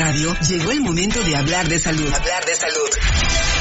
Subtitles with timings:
[0.00, 2.10] Llegó el momento de hablar de salud.
[2.10, 2.88] Hablar de salud.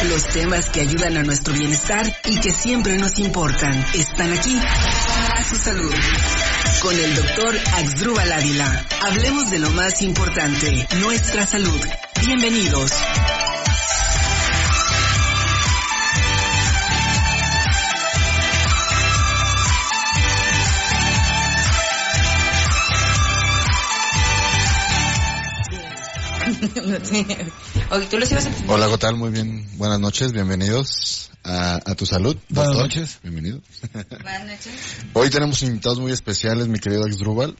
[0.08, 4.58] Los temas que ayudan a nuestro bienestar y que siempre nos importan están aquí.
[5.36, 5.94] A su salud.
[6.82, 8.86] Con el doctor Axdrúbal Ávila.
[9.02, 11.82] Hablemos de lo más importante, nuestra salud.
[12.26, 12.94] Bienvenidos.
[28.68, 29.16] Hola, ¿qué tal?
[29.16, 29.66] Muy bien.
[29.78, 32.36] Buenas noches, bienvenidos a, tu salud.
[32.50, 33.20] Buenas noches.
[33.24, 34.74] Buenas noches.
[35.14, 37.56] Hoy tenemos invitados muy especiales, mi querido Axdrúbal.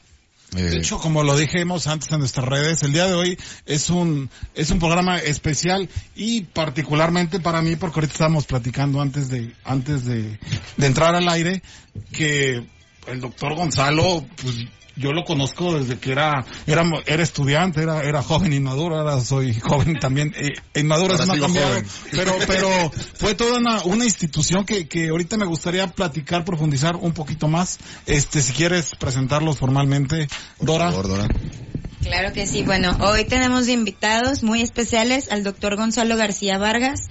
[0.54, 3.88] Eh, de hecho, como lo dijimos antes en nuestras redes, el día de hoy es
[3.88, 9.54] un es un programa especial y particularmente para mí, porque ahorita estábamos platicando antes de
[9.64, 10.38] antes de,
[10.76, 11.62] de entrar al aire
[12.12, 12.66] que
[13.06, 14.56] el doctor Gonzalo, pues
[15.00, 19.58] yo lo conozco desde que era, era, era estudiante, era, era joven inmaduro, ahora soy
[19.60, 22.68] joven también, eh, inmaduro me ha cambiado, pero, pero
[23.14, 27.78] fue toda una, una institución que, que ahorita me gustaría platicar, profundizar un poquito más,
[28.06, 30.28] este, si quieres presentarlos formalmente,
[30.60, 30.90] Dora.
[30.90, 31.26] Dora.
[32.02, 37.08] Claro que sí, bueno, hoy tenemos invitados muy especiales al doctor Gonzalo García Vargas,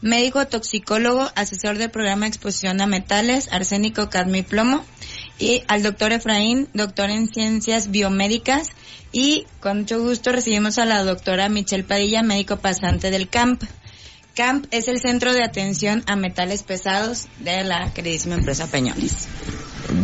[0.00, 4.84] médico toxicólogo, asesor del programa de exposición a metales, arsénico, cadmio y plomo,
[5.42, 8.68] y al doctor Efraín, doctor en ciencias biomédicas,
[9.10, 13.64] y con mucho gusto recibimos a la doctora Michelle Padilla, médico pasante del CAMP.
[14.36, 19.26] CAMP es el Centro de Atención a Metales Pesados de la queridísima empresa Peñones.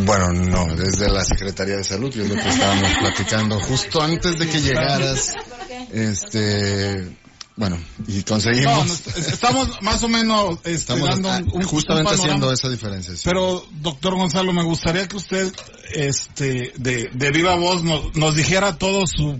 [0.05, 4.37] Bueno, no, desde la Secretaría de Salud, y es lo que estábamos platicando justo antes
[4.37, 5.33] de que llegaras.
[5.91, 7.17] Este,
[7.59, 9.05] bueno, y conseguimos.
[9.17, 13.13] estamos más o menos este, estamos dando un, justamente haciendo esa diferencia.
[13.25, 15.53] Pero, doctor Gonzalo, me gustaría que usted,
[15.93, 19.37] este, de, de viva voz nos, nos dijera todo su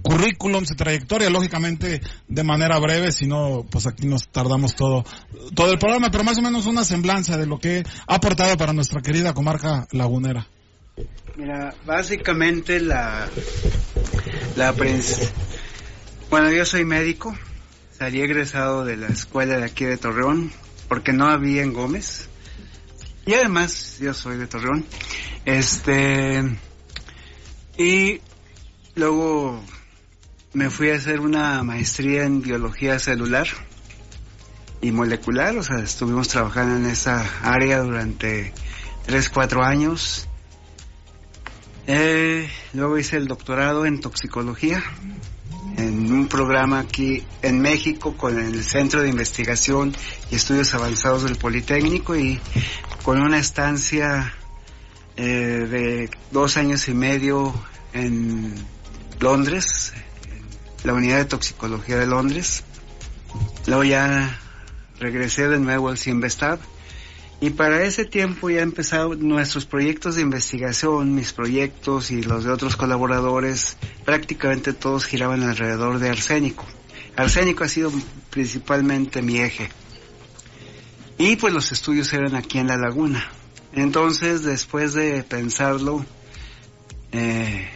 [0.00, 5.04] currículum, su trayectoria, lógicamente de manera breve, si no, pues aquí nos tardamos todo,
[5.54, 8.72] todo el programa, pero más o menos una semblanza de lo que ha aportado para
[8.72, 10.46] nuestra querida comarca lagunera.
[11.36, 13.28] Mira, básicamente la,
[14.56, 14.72] la
[16.30, 17.34] bueno, yo soy médico,
[17.98, 20.52] Salí egresado de la escuela de aquí de Torreón,
[20.88, 22.28] porque no había en Gómez.
[23.26, 24.86] Y además, yo soy de Torreón.
[25.44, 26.44] Este.
[27.76, 28.20] Y
[28.94, 29.60] luego
[30.52, 33.48] me fui a hacer una maestría en biología celular
[34.80, 38.52] y molecular, o sea, estuvimos trabajando en esa área durante
[39.06, 40.28] 3, 4 años.
[41.88, 44.84] Eh, luego hice el doctorado en toxicología
[45.78, 49.94] en un programa aquí en México con el Centro de Investigación
[50.30, 52.40] y Estudios Avanzados del Politécnico y
[53.04, 54.34] con una estancia
[55.16, 57.54] eh, de dos años y medio
[57.92, 58.54] en
[59.20, 59.94] Londres,
[60.82, 62.64] la unidad de toxicología de Londres.
[63.66, 64.36] Luego ya
[64.98, 66.58] regresé de nuevo al CIMBESTAB
[67.40, 72.50] y para ese tiempo ya empezaron nuestros proyectos de investigación, mis proyectos y los de
[72.50, 76.66] otros colaboradores, prácticamente todos giraban alrededor de arsénico.
[77.14, 77.92] Arsénico ha sido
[78.30, 79.68] principalmente mi eje.
[81.16, 83.30] Y pues los estudios eran aquí en la laguna.
[83.72, 86.04] Entonces, después de pensarlo,
[87.12, 87.68] eh,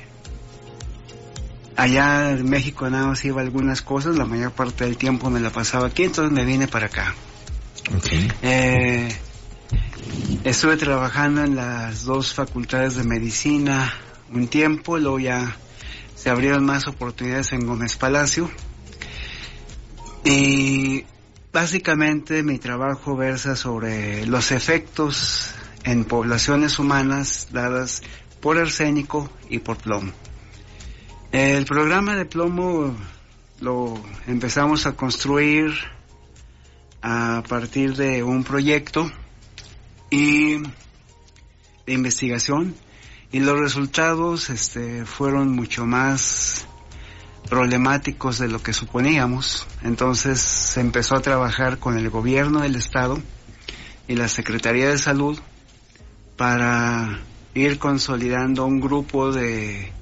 [1.77, 5.51] allá en México nada más iba algunas cosas, la mayor parte del tiempo me la
[5.51, 7.15] pasaba aquí, entonces me vine para acá.
[7.97, 8.29] Okay.
[8.43, 9.17] Eh,
[10.45, 13.93] Estuve trabajando en las dos facultades de medicina
[14.33, 15.57] un tiempo, luego ya
[16.17, 18.51] se abrieron más oportunidades en Gómez Palacio.
[20.25, 21.05] Y
[21.53, 28.03] básicamente mi trabajo versa sobre los efectos en poblaciones humanas dadas
[28.41, 30.13] por arsénico y por plomo.
[31.31, 32.95] El programa de plomo
[33.61, 33.95] lo
[34.27, 35.73] empezamos a construir
[37.01, 39.11] a partir de un proyecto
[40.13, 42.75] y de investigación
[43.33, 46.67] y los resultados este, fueron mucho más
[47.49, 49.67] problemáticos de lo que suponíamos.
[49.83, 53.21] Entonces se empezó a trabajar con el gobierno del estado
[54.07, 55.39] y la Secretaría de Salud
[56.37, 57.21] para
[57.55, 59.93] ir consolidando un grupo de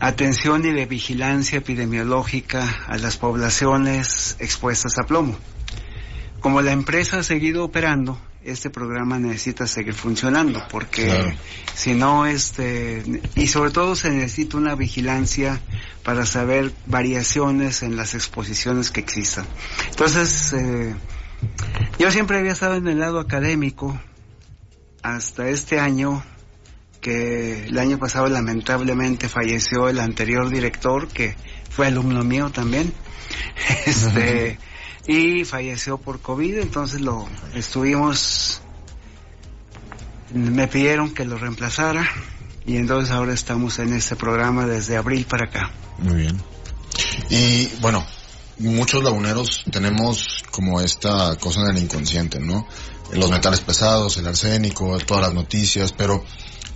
[0.00, 5.36] atención y de vigilancia epidemiológica a las poblaciones expuestas a plomo.
[6.40, 11.36] Como la empresa ha seguido operando, este programa necesita seguir funcionando porque
[11.74, 13.02] si no este
[13.36, 15.60] y sobre todo se necesita una vigilancia
[16.02, 19.46] para saber variaciones en las exposiciones que existan.
[19.90, 20.94] Entonces eh,
[21.98, 24.00] yo siempre había estado en el lado académico
[25.02, 26.24] hasta este año
[27.00, 31.36] que el año pasado lamentablemente falleció el anterior director que
[31.68, 32.92] fue alumno mío también.
[33.86, 34.58] Este,
[35.06, 38.60] y falleció por COVID, entonces lo estuvimos,
[40.32, 42.08] me pidieron que lo reemplazara
[42.64, 45.70] y entonces ahora estamos en este programa desde abril para acá.
[45.98, 46.40] Muy bien.
[47.30, 48.04] Y bueno,
[48.58, 52.66] muchos laguneros tenemos como esta cosa en el inconsciente, ¿no?
[53.12, 56.24] Los metales pesados, el arsénico, todas las noticias, pero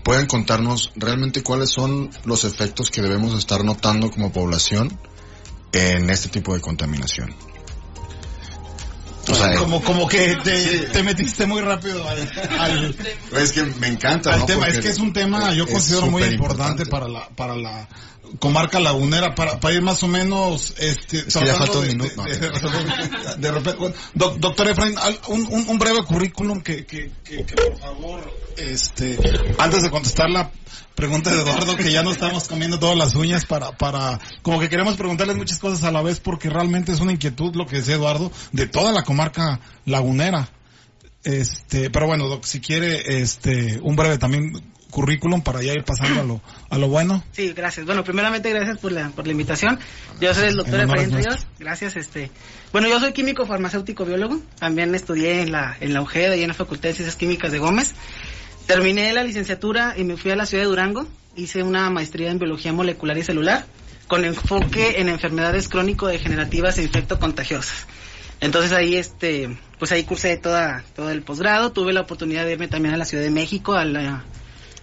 [0.02, 4.98] pueden contarnos realmente cuáles son los efectos que debemos estar notando como población
[5.72, 7.34] en este tipo de contaminación.
[9.58, 12.96] Como, como que te, te metiste muy rápido al, al
[13.36, 14.46] es que me encanta al ¿no?
[14.46, 14.68] tema.
[14.68, 17.88] Es que es un tema, yo considero muy importante para la, para la
[18.38, 22.38] comarca lagunera, para, para ir más o menos, este, que ya falta un minuto, de-
[22.38, 22.70] ¿no?
[23.30, 24.94] de- de repente, bueno, doc- doctor Efraín,
[25.28, 29.18] un, un, un breve currículum que, que, que, que, por favor, este,
[29.58, 30.50] antes de contestar la
[30.94, 34.68] pregunta de Eduardo, que ya no estamos comiendo todas las uñas para, para, como que
[34.68, 37.96] queremos preguntarles muchas cosas a la vez porque realmente es una inquietud lo que decía
[37.96, 40.48] Eduardo de toda la comarca lagunera.
[41.22, 44.52] Este, pero bueno, doc, si quiere, este, un breve también
[44.90, 46.40] currículum para ya ir pasando a lo,
[46.70, 47.22] a lo bueno.
[47.32, 47.86] Sí, gracias.
[47.86, 49.78] Bueno, primeramente gracias por la, por la invitación.
[50.20, 51.46] Yo soy el doctor Efraín Ríos.
[51.58, 52.30] Gracias, este.
[52.72, 54.40] Bueno, yo soy químico farmacéutico biólogo.
[54.58, 57.58] También estudié en la, en la UGED, ahí en la Facultad de Ciencias Químicas de
[57.58, 57.94] Gómez.
[58.66, 61.06] Terminé la licenciatura y me fui a la ciudad de Durango.
[61.36, 63.66] Hice una maestría en biología molecular y celular
[64.08, 67.86] con enfoque en enfermedades crónico-degenerativas e infecto-contagiosas.
[68.40, 71.72] Entonces ahí, este, pues ahí cursé toda, todo el posgrado.
[71.72, 74.24] Tuve la oportunidad de irme también a la Ciudad de México, a la,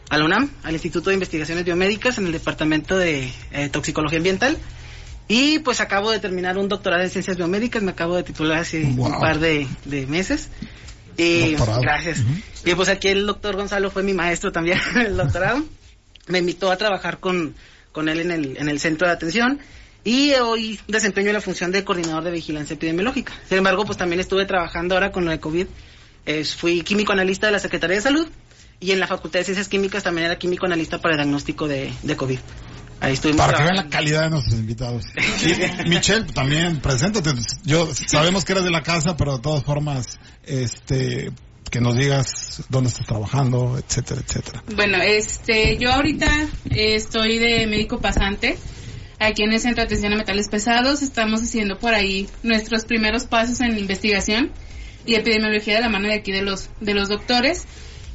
[0.09, 4.57] a la UNAM, al Instituto de Investigaciones Biomédicas, en el Departamento de eh, Toxicología Ambiental.
[5.27, 8.83] Y pues acabo de terminar un doctorado en Ciencias Biomédicas, me acabo de titular hace
[8.83, 9.05] Wow.
[9.07, 10.49] un par de, de meses.
[11.17, 11.81] Y Doctorado.
[11.81, 12.19] gracias.
[12.65, 15.63] Y pues aquí el doctor Gonzalo fue mi maestro también en el doctorado.
[16.27, 17.55] Me invitó a trabajar con,
[17.91, 19.59] con él en el, en el centro de atención.
[20.05, 23.31] Y hoy desempeño la función de coordinador de vigilancia epidemiológica.
[23.47, 25.65] Sin embargo, pues también estuve trabajando ahora con lo de COVID.
[26.25, 28.27] Eh, fui químico analista de la Secretaría de Salud
[28.83, 31.93] y en la Facultad de Ciencias Químicas también era químico analista para el diagnóstico de,
[32.03, 32.39] de COVID.
[32.99, 35.05] Ahí estuvimos Para que vean la calidad de nuestros invitados.
[35.45, 37.31] Y, Michelle, también, preséntate.
[37.63, 41.31] Yo, sabemos que eres de la casa, pero de todas formas, este,
[41.69, 44.63] que nos digas dónde estás trabajando, etcétera, etcétera.
[44.75, 46.27] Bueno, este, yo ahorita
[46.69, 48.57] eh, estoy de médico pasante
[49.19, 51.01] aquí en el Centro de Atención a Metales Pesados.
[51.01, 54.51] Estamos haciendo por ahí nuestros primeros pasos en investigación
[55.05, 57.65] y epidemiología de la mano de aquí de los de los doctores.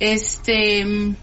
[0.00, 1.16] Este, mm,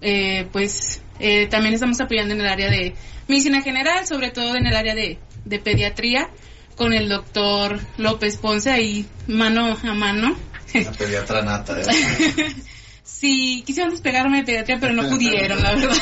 [0.00, 2.94] eh, pues eh, también estamos apoyando en el área de
[3.26, 6.28] medicina general, sobre todo en el área de, de pediatría,
[6.76, 10.36] con el doctor López Ponce ahí mano a mano.
[10.74, 11.80] La pediatra nata.
[11.80, 11.84] ¿eh?
[13.08, 15.96] Sí, quisieron despegarme de pediatría, pero no pudieron, la verdad.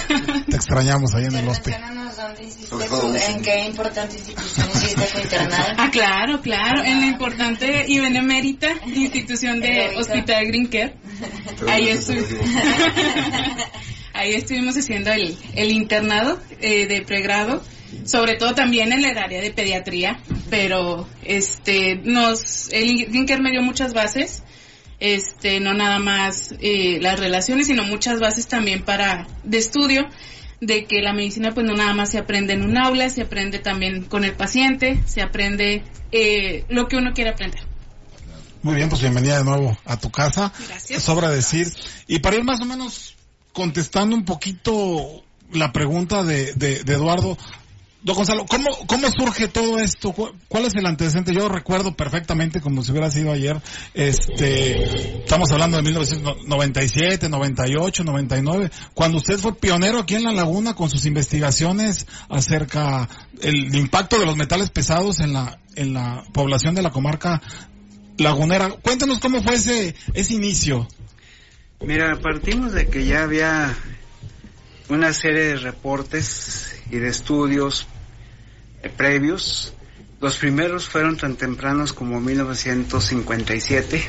[0.51, 1.81] Te extrañamos ahí en el hospital.
[3.29, 5.75] En qué importante institución hiciste tu internado.
[5.79, 9.95] Ah, claro, claro, en la importante y benemérita institución de.
[9.97, 10.97] Hospital Green Care.
[11.69, 12.25] Ahí, estu-
[14.13, 17.63] Ahí estuvimos haciendo el, el internado eh, de pregrado,
[18.05, 20.19] sobre todo también en el área de pediatría,
[20.49, 24.43] pero este nos el Care me dio muchas bases,
[25.01, 30.09] este no nada más eh, las relaciones, sino muchas bases también para de estudio
[30.63, 33.59] de que la medicina pues no nada más se aprende en un aula, se aprende
[33.59, 37.61] también con el paciente, se aprende eh, lo que uno quiere aprender.
[38.67, 40.53] Muy bien, pues bienvenida de nuevo a tu casa.
[40.67, 41.01] Gracias.
[41.05, 41.73] Sobra decir.
[42.09, 43.15] Y para ir más o menos
[43.53, 47.39] contestando un poquito la pregunta de, de, de Eduardo,
[48.03, 50.11] Don Gonzalo, ¿cómo, ¿cómo surge todo esto?
[50.13, 51.33] ¿Cu- ¿Cuál es el antecedente?
[51.33, 53.63] Yo recuerdo perfectamente, como si hubiera sido ayer,
[53.95, 60.75] este, estamos hablando de 1997, 98, 99, cuando usted fue pionero aquí en La Laguna
[60.75, 63.09] con sus investigaciones acerca
[63.43, 67.41] el impacto de los metales pesados en la, en la población de la comarca
[68.19, 68.71] lagunera.
[68.71, 70.89] Cuéntanos cómo fue ese, ese inicio.
[71.81, 73.77] Mira, partimos de que ya había
[74.89, 77.87] una serie de reportes y de estudios
[78.83, 79.75] eh, previos.
[80.21, 84.03] Los primeros fueron tan tempranos como 1957,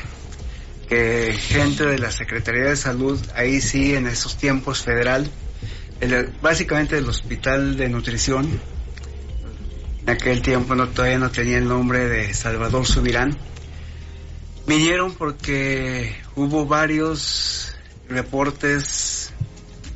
[0.88, 5.30] que gente de la Secretaría de Salud, ahí sí, en esos tiempos federal,
[6.40, 8.48] básicamente el Hospital de Nutrición,
[10.00, 13.36] en aquel tiempo no, todavía no tenía el nombre de Salvador Subirán,
[14.68, 17.72] Vinieron porque hubo varios
[18.08, 19.32] reportes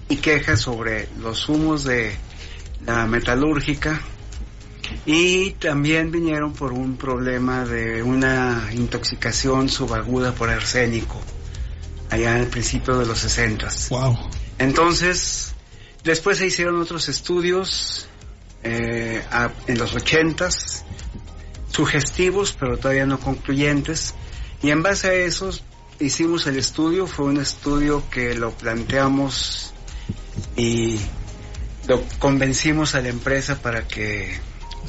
[0.09, 2.17] y quejas sobre los humos de
[2.87, 4.01] la metalúrgica
[5.07, 11.21] y también vinieron por un problema de una intoxicación subaguda por arsénico
[12.11, 13.69] allá al principio de los 60.
[13.91, 14.19] Wow.
[14.59, 15.55] Entonces,
[16.05, 18.07] después se hicieron otros estudios
[18.65, 20.85] eh, a- en los ochentas,
[21.71, 24.15] sugestivos pero todavía no concluyentes,
[24.63, 25.63] y en base a esos
[26.01, 29.73] hicimos el estudio, fue un estudio que lo planteamos
[30.57, 30.99] y
[31.87, 34.39] lo convencimos a la empresa para que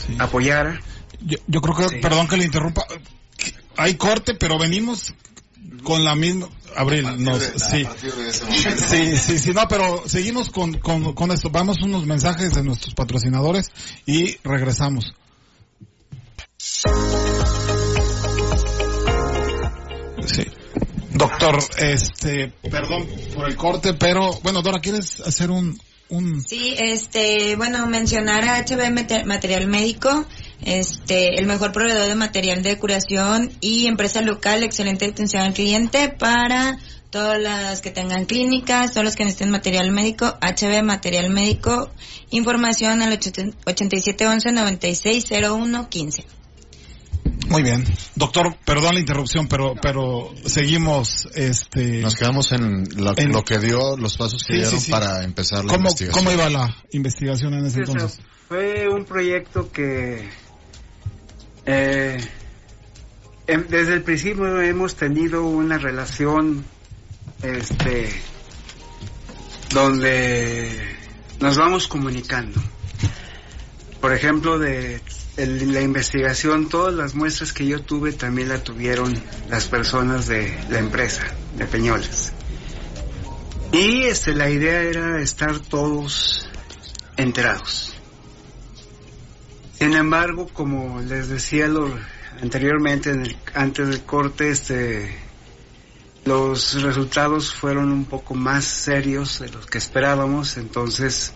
[0.07, 0.15] Sí.
[0.19, 0.79] apoyara.
[1.21, 1.95] Yo, yo creo que, Sí.
[2.01, 2.85] perdón que le interrumpa,
[3.77, 5.13] hay corte, pero venimos
[5.83, 6.49] con la misma...
[6.75, 7.85] Abril, nos, sí.
[8.31, 11.51] Sí, sí, sí, no, pero seguimos con, con, con esto.
[11.51, 13.67] Vamos unos mensajes de nuestros patrocinadores
[14.07, 15.13] y regresamos.
[21.13, 25.79] Doctor, este, perdón por el corte, pero bueno, Dora, ¿quieres hacer un,
[26.09, 30.25] un, Sí, este, bueno, mencionar a HB Mate- Material Médico,
[30.65, 36.09] este, el mejor proveedor de material de curación y empresa local, excelente atención al cliente
[36.09, 36.79] para
[37.11, 41.91] todas las que tengan clínicas, todos los que necesiten material médico, HB Material Médico,
[42.31, 46.25] información al 8711 960115.
[47.47, 47.83] Muy bien.
[48.15, 53.59] Doctor, perdón la interrupción, pero, pero seguimos, este, Nos quedamos en, la- En- lo que
[53.59, 54.91] dio, los pasos que Sí, dieron sí, sí.
[54.91, 56.23] para empezar la ¿cómo, investigación.
[56.25, 58.19] ¿cómo iba la investigación en ese Sí, o sea, entonces?
[58.47, 60.29] fue un proyecto que
[61.65, 62.17] eh,
[63.47, 66.63] em- desde el principio hemos tenido una relación
[67.41, 68.09] este
[69.73, 70.69] donde
[71.39, 72.61] nos vamos comunicando.
[73.99, 75.01] Por ejemplo, de
[75.37, 79.13] la investigación, todas las muestras que yo tuve también la tuvieron
[79.49, 81.23] las personas de la empresa,
[81.57, 82.33] de Peñoles.
[83.71, 86.47] Y este, la idea era estar todos
[87.17, 87.93] enterados.
[89.79, 91.89] Sin embargo, como les decía lo,
[92.41, 95.15] anteriormente, en el- antes del corte, este,
[96.25, 101.33] los resultados fueron un poco más serios de los que esperábamos, entonces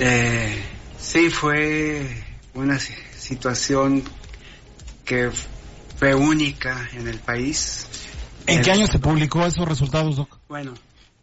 [0.00, 0.62] eh,
[0.98, 2.21] sí fue
[2.54, 4.02] una si- situación
[5.04, 5.30] que
[5.96, 7.86] fue única en el país.
[8.46, 10.38] ¿En qué Eh, año se publicó esos resultados, Doc?
[10.48, 10.74] bueno,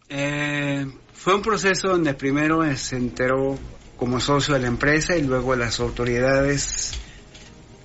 [0.10, 3.58] eh, fue un proceso donde primero eh, se enteró
[3.98, 6.94] como socio de la empresa y luego las autoridades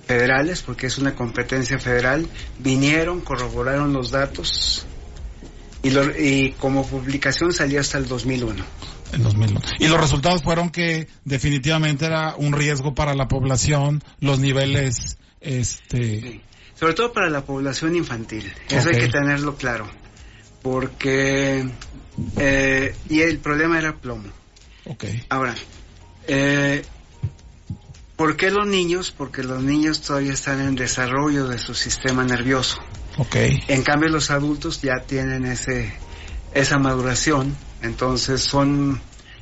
[0.07, 2.27] federales, porque es una competencia federal,
[2.59, 4.85] vinieron, corroboraron los datos
[5.83, 8.63] y, lo- y como publicación salió hasta el 2001.
[9.15, 9.61] En 2001.
[9.79, 16.21] Y los resultados fueron que definitivamente era un riesgo para la población, los niveles, este,
[16.21, 16.41] Sí.
[16.77, 18.51] Sobre todo para la población infantil.
[18.69, 19.87] Eso hay que tenerlo claro.
[20.61, 21.65] Porque...
[22.37, 24.29] eh, y el problema era plomo.
[24.85, 25.55] ok, Ahora,
[26.27, 26.83] eh,
[28.17, 29.13] ¿por qué los niños?
[29.15, 32.79] Porque los niños todavía están en desarrollo de su sistema nervioso.
[33.17, 33.35] ok,
[33.67, 35.93] En cambio, los adultos ya tienen ese,
[36.53, 37.55] esa maduración,
[37.85, 38.99] entonces son,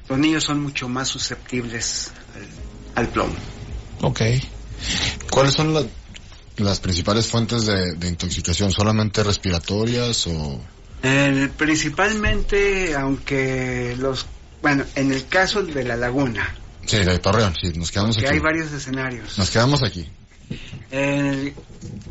[0.10, 2.12] los niños son mucho más susceptibles
[2.96, 3.34] al, al plomo.
[4.02, 4.22] ok.
[5.32, 5.86] ¿Cuáles son la-
[6.58, 8.72] las principales fuentes de, de intoxicación?
[8.72, 10.60] ¿Solamente respiratorias o...?
[11.02, 14.26] Eh, principalmente, aunque los,
[14.62, 18.36] bueno, en el caso de la laguna, Sí, de Torreón, sí, nos quedamos que aquí.
[18.36, 19.38] hay varios escenarios.
[19.38, 20.08] Nos quedamos aquí.
[20.92, 21.54] El-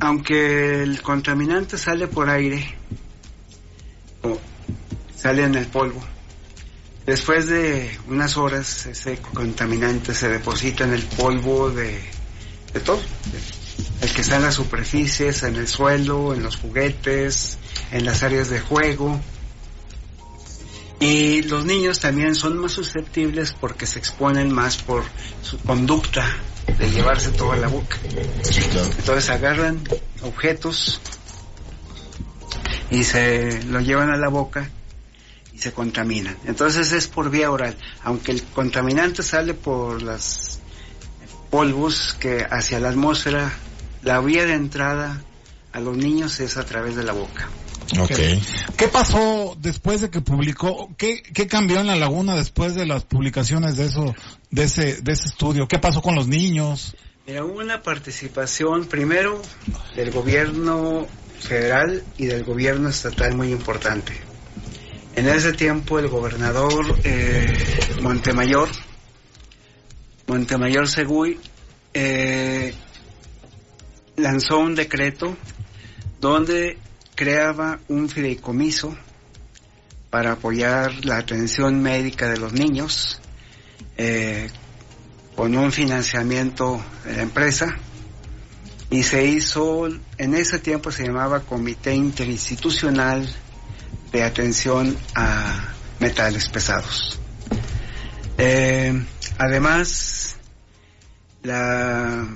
[0.01, 2.75] aunque el contaminante sale por aire,
[4.23, 4.39] o
[5.17, 6.03] sale en el polvo,
[7.07, 12.01] después de unas horas ese contaminante se deposita en el polvo de,
[12.73, 13.01] de todo.
[14.01, 17.59] El que está en las superficies, en el suelo, en los juguetes,
[17.93, 19.21] en las áreas de juego.
[21.01, 25.03] Y los niños también son más susceptibles porque se exponen más por
[25.43, 26.25] su conducta
[26.79, 27.99] de llevarse todo a la boca.
[28.99, 29.81] Entonces agarran
[30.23, 31.01] objetos
[32.91, 34.71] y se lo llevan a la boca
[35.63, 36.37] se contaminan.
[36.45, 37.77] Entonces es por vía oral.
[38.03, 40.59] Aunque el contaminante sale por los
[41.51, 43.53] polvos que hacia la atmósfera,
[44.03, 45.23] la vía de entrada
[45.73, 47.49] a los niños es a través de la boca.
[48.01, 48.19] Ok.
[48.77, 50.89] ¿Qué pasó después de que publicó?
[50.97, 54.15] ¿Qué, qué cambió en la laguna después de las publicaciones de eso,
[54.51, 55.69] de ese, de ese estudio?
[55.69, 56.97] ¿Qué pasó con los niños?
[57.27, 59.41] Mira, hubo una participación primero
[59.95, 61.07] del gobierno
[61.39, 64.32] federal y del gobierno estatal muy importante.
[65.15, 67.53] En ese tiempo el gobernador eh,
[68.01, 68.69] Montemayor,
[70.27, 71.39] Montemayor Segui,
[71.93, 72.73] eh,
[74.17, 75.37] lanzó un decreto
[76.19, 76.79] donde
[77.15, 78.97] creaba un fideicomiso
[80.09, 83.21] para apoyar la atención médica de los niños
[83.99, 84.49] eh,
[85.37, 87.77] con un financiamiento de la empresa.
[88.89, 89.89] Y se hizo,
[90.19, 93.29] en ese tiempo se llamaba Comité Interinstitucional
[94.13, 97.19] de Atención a Metales Pesados.
[98.39, 99.05] Eh,
[99.39, 100.37] además,
[101.43, 102.27] la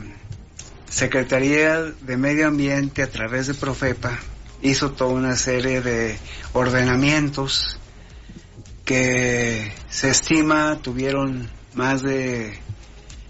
[0.89, 4.19] Secretaría de Medio Ambiente a través de Profepa
[4.63, 6.19] hizo toda una serie de
[6.53, 7.79] ordenamientos
[8.85, 12.59] que se estima tuvieron más de,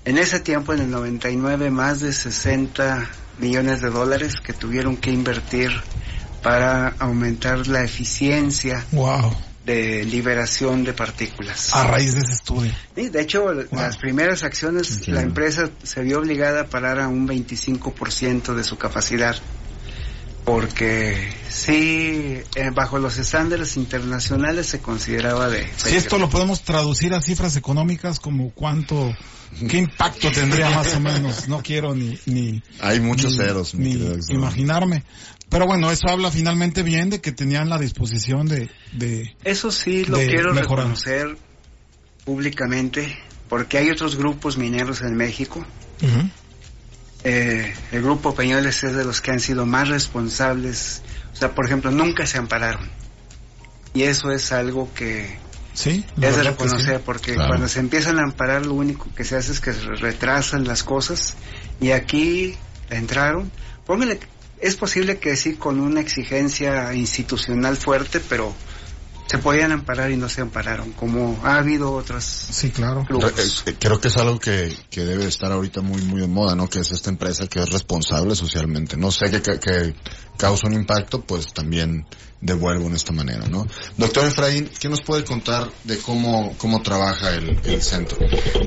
[0.05, 5.11] en ese tiempo, en el 99, más de 60 millones de dólares que tuvieron que
[5.11, 5.73] invertir
[6.47, 9.35] para aumentar la eficiencia Wow.
[9.65, 11.75] de liberación de partículas.
[11.75, 12.73] A raíz de ese estudio.
[12.95, 15.21] Sí, de hecho, las primeras acciones, Entiendo.
[15.21, 19.35] la empresa se vio obligada a parar a un 25% de su capacidad.
[20.45, 25.67] Porque sí, eh, bajo los estándares internacionales se consideraba de...
[25.77, 29.13] Si esto lo podemos traducir a cifras económicas, como cuánto,
[29.69, 33.99] qué impacto tendría más o menos, no quiero ni, ni, Hay muchos ni- ceros, ni
[34.31, 35.03] imaginarme.
[35.49, 40.05] Pero bueno, eso habla finalmente bien de que tenían la disposición de, de, Eso sí
[40.05, 40.85] lo de quiero mejorar.
[40.87, 41.37] reconocer
[42.25, 43.17] públicamente,
[43.49, 45.65] porque hay otros grupos mineros en México.
[47.25, 51.03] Eh, el grupo Peñoles es de los que han sido más responsables.
[51.33, 52.89] O sea, por ejemplo, nunca se ampararon.
[53.95, 55.39] Y eso es algo que
[55.75, 57.03] sí, es de reconocer, sí.
[57.05, 57.49] porque Claro.
[57.49, 60.83] cuando se empiezan a amparar, lo único que se hace es que se retrasan las
[60.85, 61.37] cosas.
[61.81, 62.55] Y aquí
[62.91, 63.51] entraron.
[63.87, 64.19] Póngale,
[64.61, 68.55] es posible que sí con una exigencia institucional fuerte, pero
[69.29, 73.05] se podían amparar y no se ampararon, como ha habido otras Sí, claro.
[73.09, 73.65] grupos.
[73.67, 76.55] Eh, eh, Creo que es algo que, que debe estar ahorita muy muy de moda,
[76.55, 76.69] ¿no?
[76.69, 78.97] Que es esta empresa que es responsable socialmente.
[78.97, 79.95] No sé que, que, que
[80.39, 82.07] causa un impacto, pues también
[82.41, 83.67] devuelvo en esta manera, ¿no?
[83.97, 88.19] Doctor Efraín, ¿qué nos puede contar de cómo, cómo trabaja el, el centro?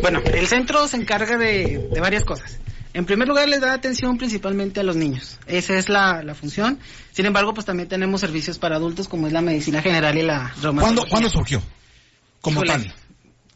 [0.02, 2.60] Bueno, el centro se encarga de, de varias cosas.
[2.94, 5.40] En primer lugar, les da atención principalmente a los niños.
[5.46, 6.80] Esa es la, la función.
[7.12, 10.54] Sin embargo, pues también tenemos servicios para adultos como es la medicina general y la.
[10.62, 11.62] ¿Cuándo, ¿Cuándo surgió?
[12.42, 12.86] Como Híjole.
[12.86, 12.94] tal.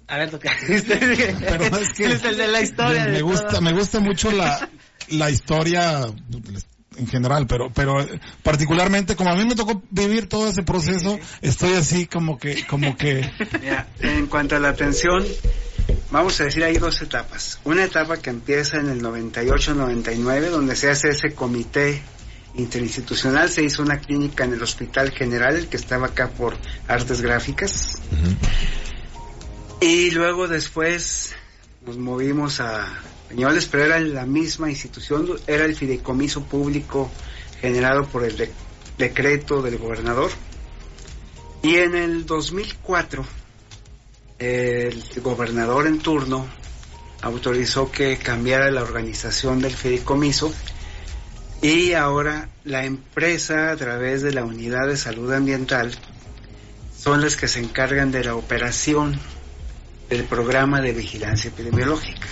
[0.08, 0.52] A ver, doctor.
[0.68, 3.06] Pero es que es el de la historia.
[3.06, 3.62] me, de gusta, todo.
[3.62, 4.70] me gusta mucho la,
[5.10, 6.06] la historia
[6.98, 8.06] en general, pero, pero
[8.44, 12.96] particularmente como a mí me tocó vivir todo ese proceso, estoy así como que, como
[12.96, 13.30] que,
[13.62, 15.26] Mira, en cuanto a la atención,
[16.12, 17.60] vamos a decir hay dos etapas.
[17.63, 22.02] Una etapa que empieza en el 98-99, donde se hace ese comité
[22.56, 26.56] interinstitucional, se hizo una clínica en el Hospital General, el que estaba acá por
[26.88, 27.98] Artes Gráficas,
[29.82, 31.34] y luego después
[31.86, 32.88] nos movimos a
[33.28, 37.10] Peñoles, pero era la misma institución, era el fideicomiso público
[37.60, 38.52] generado por el de-
[38.98, 40.30] decreto del gobernador.
[41.63, 43.26] Y en el 2004,
[44.43, 46.45] el gobernador en turno
[47.21, 50.53] autorizó que cambiara la organización del fideicomiso
[51.62, 55.93] y ahora la empresa a través de la unidad de salud ambiental
[56.97, 59.17] son las que se encargan de la operación
[60.10, 62.27] del programa de vigilancia epidemiológica.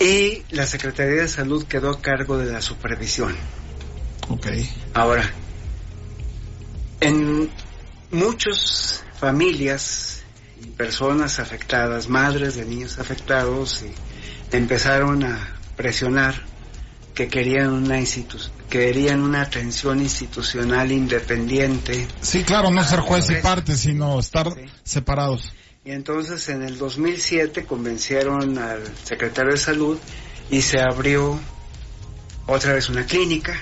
[0.00, 3.36] Y la Secretaría de Salud quedó a cargo de la supervisión.
[4.28, 4.46] ok,
[4.94, 5.30] Ahora,
[7.00, 7.50] en
[8.10, 10.24] muchas familias
[10.60, 15.38] y personas afectadas, madres de niños afectados, y empezaron a
[15.76, 16.34] presionar
[17.14, 18.02] que querían una
[18.68, 24.64] querían una atención institucional independiente sí, claro, no ser juez y parte, sino estar Sí.
[24.82, 25.52] separados.
[25.84, 29.98] Y entonces en el 2007 convencieron al secretario de salud
[30.50, 31.38] y se abrió
[32.48, 33.54] otra vez una clínica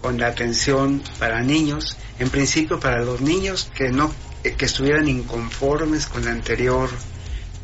[0.00, 4.12] con la atención para niños, en principio para los niños que no
[4.52, 6.90] que estuvieran inconformes con la anterior,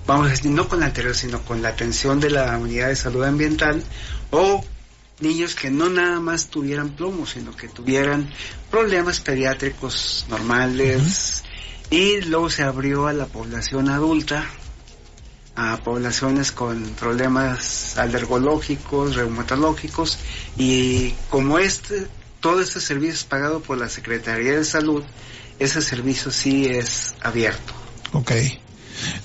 [0.07, 2.97] vamos a decir, no con la anterior, sino con la atención de la unidad de
[2.97, 3.83] salud ambiental
[4.31, 4.65] o
[5.21, 8.31] niños que no nada más tuvieran plomo, sino que tuvieran
[8.71, 11.45] problemas pediátricos normales,
[11.91, 14.47] y luego se abrió a la población adulta,
[15.57, 20.19] a poblaciones con problemas alergológicos, reumatológicos,
[20.57, 22.07] y como este,
[22.41, 25.03] todo este servicio es pagado por la Secretaría de Salud,
[25.61, 27.73] ese servicio sí es abierto.
[28.13, 28.33] Ok.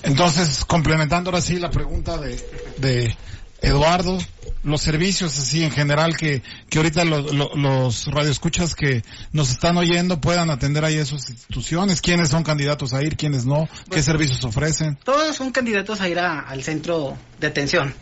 [0.02, 2.36] Entonces, complementando ahora sí la pregunta de,
[2.78, 3.16] de
[3.60, 4.18] Eduardo,
[4.62, 9.76] los servicios así en general que, que ahorita lo- lo- los radioescuchas que nos están
[9.76, 14.02] oyendo puedan atender ahí a esas instituciones, quiénes son candidatos a ir, quiénes no, qué
[14.02, 14.96] servicios ofrecen.
[15.04, 17.94] Todos son candidatos a ir a- al centro de atención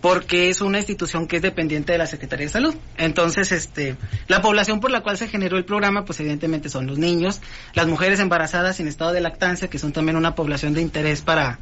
[0.00, 2.74] porque es una institución que es dependiente de la Secretaría de Salud.
[2.96, 3.96] Entonces, este,
[4.28, 7.40] la población por la cual se generó el programa, pues evidentemente son los niños,
[7.74, 11.58] las mujeres embarazadas sin estado de lactancia, que son también una población de interés para,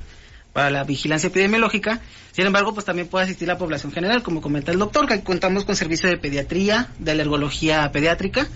[0.52, 2.00] para la vigilancia epidemiológica.
[2.32, 5.64] Sin embargo, pues también puede asistir la población general, como comenta el doctor, que contamos
[5.64, 8.46] con servicio de pediatría, de alergología pediátrica.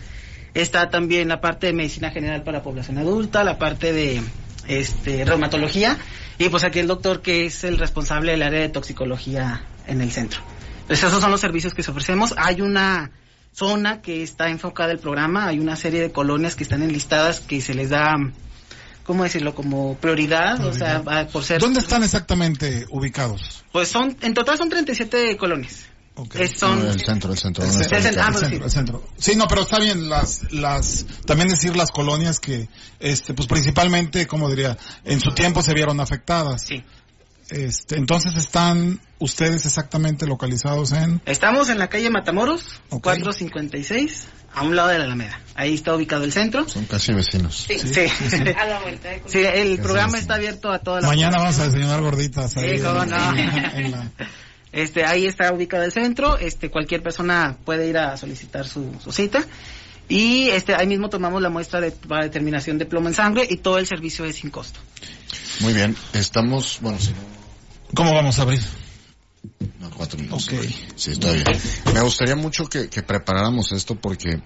[0.53, 4.21] Está también la parte de medicina general para la población adulta, la parte de
[4.66, 5.97] este, reumatología,
[6.40, 10.11] y pues aquí el doctor que es el responsable del área de toxicología en el
[10.11, 10.40] centro.
[10.81, 12.33] Entonces esos son los servicios que se ofrecemos.
[12.38, 13.11] Hay una
[13.53, 17.61] zona que está enfocada el programa, hay una serie de colonias que están enlistadas que
[17.61, 18.16] se les da,
[19.05, 19.55] ¿cómo decirlo?
[19.55, 21.61] Como prioridad, o sea, por ser...
[21.61, 23.62] ¿Dónde están exactamente ubicados?
[23.70, 25.89] Pues son, en total son 37 colonias.
[26.16, 26.35] Ok.
[26.37, 27.64] Es- son, No, el centro, el centro.
[27.64, 27.70] El.
[27.70, 29.09] Ah, bueno, el centro, el centro.
[29.16, 32.68] Sí, no, pero está bien las, las, también decir las colonias que,
[32.99, 36.62] este, pues principalmente, como diría, en su tiempo se vieron afectadas.
[36.62, 36.85] sí.
[37.49, 43.03] Este, entonces están ustedes exactamente localizados en, Estamos en la calle Matamoros, Ok.
[43.03, 45.40] 456, a un lado de la Alameda.
[45.57, 46.68] Ahí está ubicado el centro.
[46.68, 47.66] Son casi vecinos.
[47.66, 48.07] Sí,
[48.57, 50.18] A la vuelta de Sí, el Sí, programa sí.
[50.20, 52.57] está abierto a toda la mañana vamos a desayunar gorditas.
[52.57, 53.37] ahí Sí, cómo en- no.
[53.37, 54.11] en la-
[54.73, 59.13] Este, ahí está ubicado el centro, este, cualquier persona puede ir a solicitar su, su
[59.13, 59.45] cita.
[60.09, 63.59] Y este, ahí mismo tomamos la muestra de, para determinación de plomo en sangre y
[63.59, 64.81] todo el servicio es sin costo.
[65.61, 67.13] Muy bien, estamos, bueno, sí,
[67.95, 68.61] ¿Cómo vamos a abrir?
[69.79, 70.49] no, cuatro minutos.
[70.49, 70.65] Ok.
[70.97, 71.45] Sí, está bien.
[71.93, 74.41] Me gustaría mucho que, que preparáramos esto porque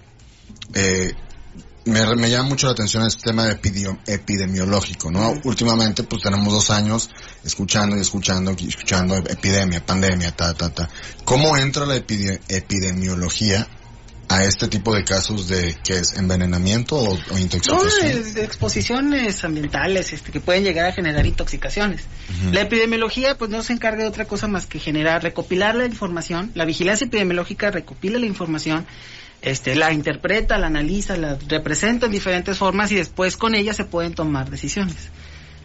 [0.73, 1.11] eh,
[1.85, 5.33] me, me llama mucho la atención este tema de epidio- epidemiológico, ¿no?
[5.43, 7.09] Últimamente, pues tenemos dos años
[7.43, 10.89] escuchando y escuchando y escuchando epidemia, pandemia, ta, ta, ta.
[11.23, 13.67] ¿Cómo entra la epide- epidemiología
[14.27, 17.91] a este tipo de casos de, que es envenenamiento o, o No, intoxicación?
[18.09, 22.01] es- exposiciones ambientales este, que pueden llegar a generar intoxicaciones.
[22.51, 26.51] La epidemiología pues no se encarga de otra cosa más que generar, recopilar la información.
[26.55, 28.87] La vigilancia epidemiológica recopila la información,
[29.45, 33.85] este, la interpreta, la analiza, la representa en diferentes formas y después con ella se
[33.85, 34.95] pueden tomar decisiones.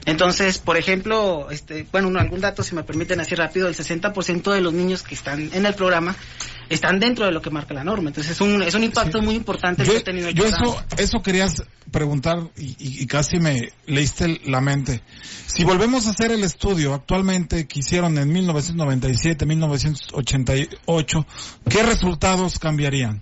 [0.06, 4.62] Entonces, por ejemplo, este, bueno, algún dato, si me permiten así rápido, el 60% de
[4.62, 6.16] los niños que están en el programa
[6.70, 8.08] están dentro de lo que marca la norma.
[8.08, 9.24] Entonces, es un, es un impacto Sí.
[9.26, 13.06] muy importante Yo, que ha tenido el yo eso, eso querías preguntar y, y- y
[13.06, 15.02] casi me leíste la mente.
[15.46, 21.26] Si volvemos a hacer el estudio actualmente que hicieron en 1997, 1988,
[21.68, 23.20] ¿qué resultados cambiarían?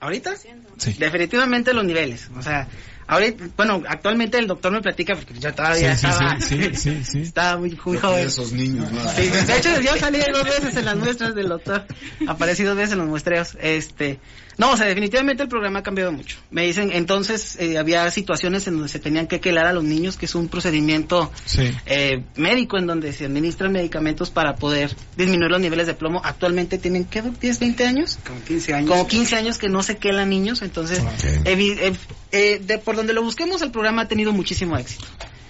[0.00, 0.36] ¿Ahorita?
[0.36, 0.92] Sí.
[0.98, 2.28] Definitivamente los niveles.
[2.36, 2.68] O sea,
[3.06, 7.04] ahorita, bueno, actualmente el doctor me platica porque yo todavía Sí, estaba, sí, sí, sí,
[7.04, 7.20] sí.
[7.22, 8.26] estaba muy, muy joven.
[8.26, 9.00] esos niños, ¿no?
[9.10, 11.84] Sí, de hecho, yo salí dos veces en las muestras del doctor.
[12.28, 13.56] Aparecí dos veces en los muestreos.
[13.60, 14.20] Este,
[14.58, 16.36] no, o sea, definitivamente el programa ha cambiado mucho.
[16.50, 20.16] Me dicen, entonces eh, había situaciones en donde se tenían que quelar a los niños,
[20.16, 21.70] que es un procedimiento Sí.
[21.86, 26.20] eh, médico en donde se administran medicamentos para poder disminuir los niveles de plomo.
[26.24, 27.22] Actualmente tienen, ¿qué?
[27.22, 28.18] ¿10, 20 años?
[28.26, 28.90] Como 15 años.
[28.90, 31.02] Como 15 años que no se quelan niños, entonces,
[31.44, 31.92] eh,
[32.32, 35.06] eh, de por donde lo busquemos, el programa ha tenido muchísimo éxito.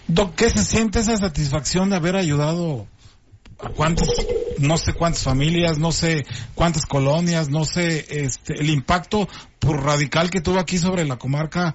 [0.06, 2.86] Doc, ¿qué se siente esa satisfacción de haber ayudado
[3.58, 4.08] a cuántas,
[4.58, 10.30] no sé cuántas familias, no sé cuántas colonias, no sé, este, el impacto por radical
[10.30, 11.74] que tuvo aquí sobre la comarca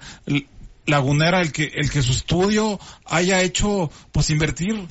[0.85, 4.87] lagunera, el que, el que su estudio haya hecho, pues invertir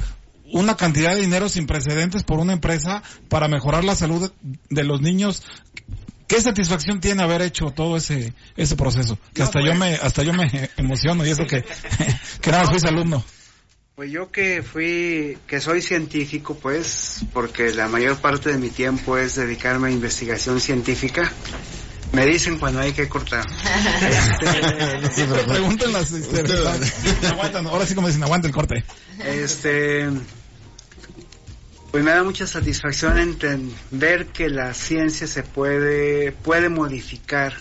[0.53, 4.31] una cantidad de dinero sin precedentes por una empresa para mejorar la salud
[4.69, 5.43] de los niños.
[6.29, 9.19] ¿Qué satisfacción tiene haber hecho todo ese ese proceso?
[9.35, 9.73] Que No, hasta pues.
[9.73, 11.63] yo me hasta yo me emociono y eso que
[12.41, 13.25] que nada más fui alumno.
[13.95, 19.19] Pues yo que fui, que soy científico, pues, porque la mayor parte de mi tiempo
[19.19, 21.31] es dedicarme a investigación científica,
[22.13, 23.47] me dicen cuando hay que cortar.
[25.03, 28.83] Este, Pregúntenle las este, aguantan, ahora sí como dicen, aguanta el corte.
[29.25, 30.09] Este,
[31.91, 37.53] pues me da mucha satisfacción enten- ver que la ciencia se puede, puede modificar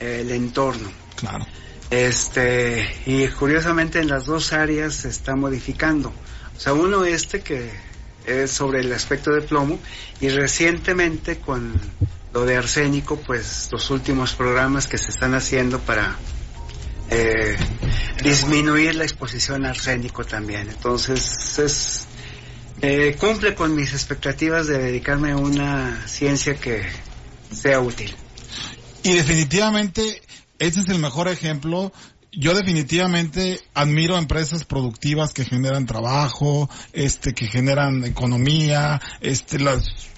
[0.00, 0.90] el entorno.
[1.16, 1.46] Claro.
[1.90, 6.12] Este, y curiosamente en las dos áreas se está modificando.
[6.56, 7.70] O sea, uno este que
[8.26, 9.78] es sobre el aspecto de plomo
[10.20, 11.80] y recientemente con
[12.32, 16.16] lo de arsénico, pues los últimos programas que se están haciendo para
[17.10, 17.56] eh,
[18.22, 20.68] disminuir la exposición a arsénico también.
[20.68, 22.06] Entonces, es,
[22.82, 26.82] eh, cumple con mis expectativas de dedicarme a una ciencia que
[27.50, 28.14] sea útil.
[29.02, 30.20] Y definitivamente,
[30.58, 31.92] ese es el mejor ejemplo.
[32.30, 39.68] Yo definitivamente admiro empresas productivas que generan trabajo, este, que generan economía, este, el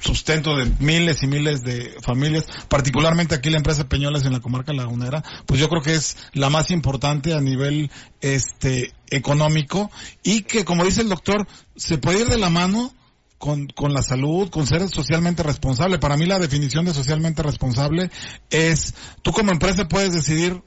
[0.00, 4.72] sustento de miles y miles de familias, particularmente aquí la empresa Peñoles en la comarca
[4.72, 9.90] lagunera, pues yo creo que es la más importante a nivel, este, económico
[10.22, 12.92] y que como dice el doctor, se puede ir de la mano
[13.40, 15.98] con, con la salud, con ser socialmente responsable.
[15.98, 18.10] Para mí la definición de socialmente responsable
[18.50, 20.62] es, tú como empresa puedes decidir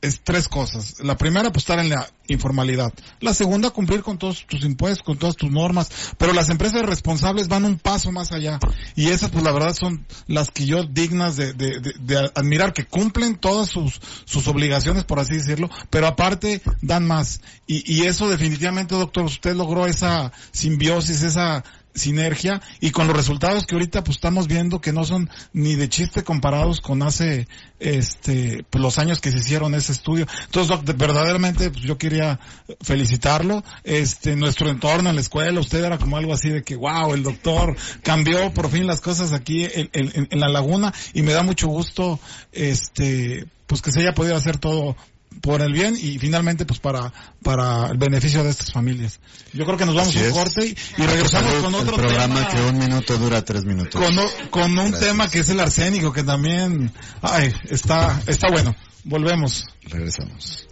[0.00, 1.00] es tres cosas.
[1.00, 2.92] La primera, pues estar en la informalidad.
[3.20, 5.90] La segunda, cumplir con todos tus impuestos, con todas tus normas.
[6.18, 8.60] Pero las empresas responsables van un paso más allá.
[8.94, 12.86] Y esas, pues la verdad, son las que yo dignas de, de, de, admirar, que
[12.86, 17.40] cumplen todas sus, sus obligaciones, por así decirlo, pero aparte dan más.
[17.66, 21.64] Y, y eso definitivamente, doctor, usted logró esa simbiosis, esa
[21.98, 25.88] sinergia y con los resultados que ahorita pues estamos viendo que no son ni de
[25.88, 27.48] chiste comparados con hace
[27.80, 30.26] este pues, los años que se hicieron ese estudio.
[30.46, 32.40] Entonces, verdaderamente pues, yo quería
[32.80, 33.62] felicitarlo.
[33.84, 37.22] Este nuestro entorno en la escuela, usted era como algo así de que wow, el
[37.22, 42.18] doctor cambió por fin las cosas aquí en la laguna y me da mucho gusto
[42.52, 44.96] este pues que se haya podido hacer todo
[45.40, 49.20] por el bien y finalmente pues para para el beneficio de estas familias.
[49.52, 52.78] Yo creo que nos vamos a un corte y, regresamos con otro programa que un
[52.78, 54.02] minuto dura tres minutos.
[54.02, 54.16] Con,
[54.50, 58.74] con un tema que es el arsénico que también ay, está está bueno.
[59.04, 59.64] Volvemos.
[59.84, 60.68] Regresamos.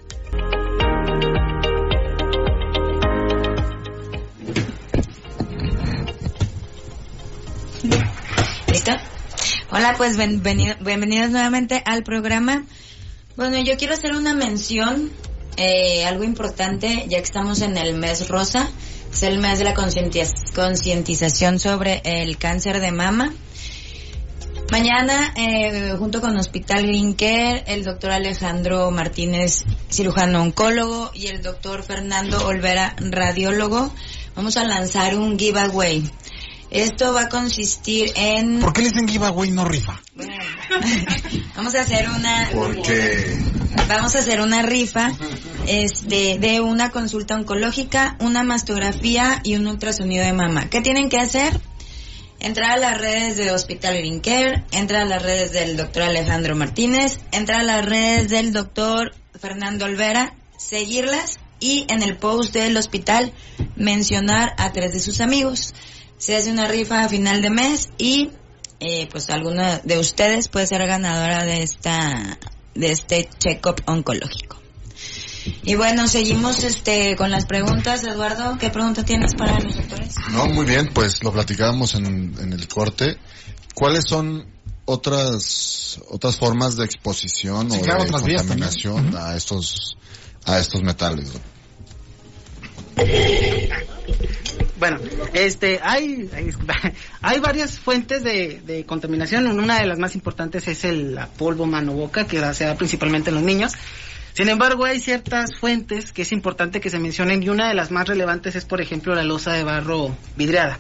[8.73, 8.93] ¿Listo?
[9.71, 12.65] Hola, pues bienvenidos nuevamente al programa.
[13.37, 15.11] Bueno, yo quiero hacer una mención,
[15.59, 18.67] eh, algo importante, ya que estamos en el mes rosa,
[19.13, 23.35] es el mes de la concientización sobre el cáncer de mama.
[24.73, 31.83] Mañana, eh, junto con Hospital Green el doctor Alejandro Martínez, cirujano oncólogo, y el doctor
[31.83, 33.93] Fernando Olvera, radiólogo,
[34.35, 36.11] vamos a lanzar un giveaway.
[36.71, 38.61] Esto va a consistir en...
[38.61, 40.01] ¿Por qué le dicen giveaway no rifa?
[41.57, 42.51] vamos a hacer una...
[42.53, 43.39] Porque...
[43.89, 45.13] Vamos a hacer una rifa
[45.67, 50.69] este, de una consulta oncológica, una mastografía y un ultrasonido de mama.
[50.69, 51.61] ¿Qué tienen que hacer?
[52.41, 56.57] Entrar a las redes de Hospital Green Care, entrar a las redes del doctor Alejandro
[56.57, 62.77] Martínez, entrar a las redes del doctor Fernando Olvera, seguirlas y en el post del
[62.77, 63.33] hospital
[63.77, 65.75] mencionar a tres de sus amigos
[66.19, 68.31] se hace una rifa a final de mes y
[68.81, 72.39] eh, pues alguna de ustedes puede ser ganadora de esta
[72.75, 74.61] de este check-up oncológico.
[75.63, 78.59] Y bueno, seguimos este con las preguntas, Eduardo.
[78.59, 80.17] ¿Qué pregunta tienes para los doctores?
[80.33, 83.17] No, muy bien, pues lo platicábamos en, en el corte.
[83.75, 84.47] ¿Cuáles son
[84.85, 89.97] otras otras formas de exposición o de contaminación a estos
[90.45, 91.33] a estos metales?
[94.79, 94.99] Bueno,
[95.33, 96.29] este, hay,
[97.23, 99.47] hay, varias fuentes de, contaminación.
[99.59, 103.45] Una de las más importantes es el polvo mano-boca, que se da principalmente en los
[103.45, 103.73] niños.
[104.35, 107.91] Sin embargo, hay ciertas fuentes que es importante que se mencionen y una de las
[107.91, 110.79] más relevantes es, por ejemplo, la losa de barro vidriada,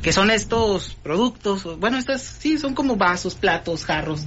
[0.00, 4.22] que son estos productos, bueno, estas sí, son como vasos, platos, jarros,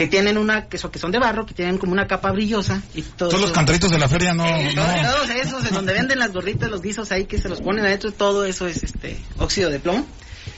[0.00, 2.80] que tienen una, que son, que son de barro, que tienen como una capa brillosa.
[2.94, 6.70] Y Todos los cantaritos de la feria no, Todos esos, en donde venden las gorritas,
[6.70, 10.06] los guisos ahí que se los ponen adentro, todo eso es este óxido de plomo.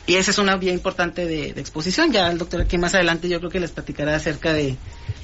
[0.06, 2.12] Y esa es una vía importante de, exposición.
[2.12, 4.76] Ya el doctor aquí más adelante yo creo que les platicará acerca de,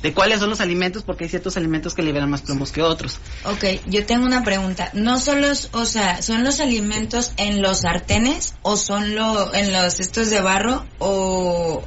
[0.02, 3.20] de cuáles son los alimentos, porque hay ciertos alimentos que liberan más plomos que otros.
[3.44, 4.90] Ok, yo tengo una pregunta.
[4.94, 9.72] ¿No son los, o sea, son los alimentos en los sartenes o son lo, en
[9.72, 11.85] los estos de barro o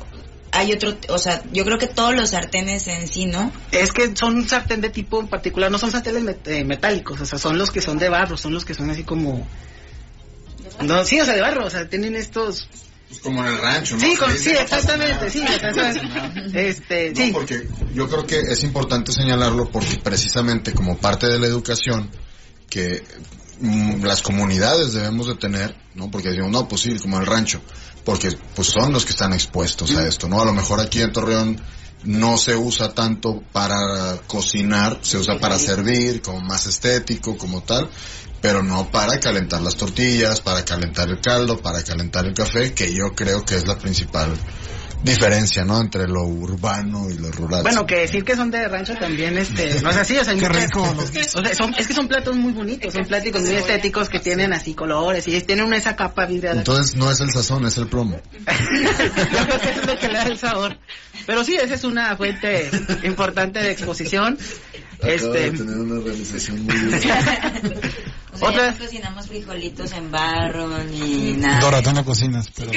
[0.52, 3.52] hay otro, o sea, yo creo que todos los sartenes en sí, ¿no?
[3.72, 7.40] Es que son sartén de tipo en particular, no son sartenes eh, metálicos, o sea,
[7.40, 9.48] son los que son de barro, son los que son así como...
[10.82, 12.68] No, sí, o sea, de barro, o sea, tienen estos...
[13.08, 14.02] Pues como en el rancho, ¿no?
[14.02, 15.44] Sí, sí, exactamente, sí.
[16.54, 17.32] este, sí.
[17.34, 22.10] porque yo creo que es importante señalarlo porque precisamente como parte de la educación
[22.70, 23.04] que
[23.62, 26.10] las comunidades debemos de tener, ¿no?
[26.10, 27.62] Porque decimos, no, pues sí, como el rancho
[28.04, 30.42] porque pues son los que están expuestos a esto, ¿no?
[30.42, 31.62] A lo mejor aquí en Torreón
[32.04, 37.90] no se usa tanto para cocinar, se usa para servir, como más estético, como tal,
[38.42, 42.92] pero no para calentar las tortillas, para calentar el caldo, para calentar el café, que
[42.92, 44.34] yo creo que es la principal
[45.04, 45.80] diferencia, ¿no?
[45.82, 47.64] Entre lo urbano y lo rural.
[47.64, 50.34] Bueno, que decir que son de rancho también, este, no es así, o sea,
[51.54, 55.28] son, es que son platos muy bonitos, son pláticos muy estéticos que tienen así colores
[55.28, 56.60] y tienen una, esa capa vidriada.
[56.60, 58.22] Entonces no es el sazón, es el plomo.
[58.40, 60.78] Yo creo que eso es lo que le da el sabor.
[61.26, 62.70] Pero sí, esa es una fuente
[63.04, 64.38] importante de exposición.
[65.02, 65.28] este...
[65.28, 66.76] de tener una realización muy
[68.40, 68.72] Otra...
[68.72, 71.60] no cocinamos frijolitos en barro ni nada.
[71.60, 72.72] Dora, tú no cocinas, pero...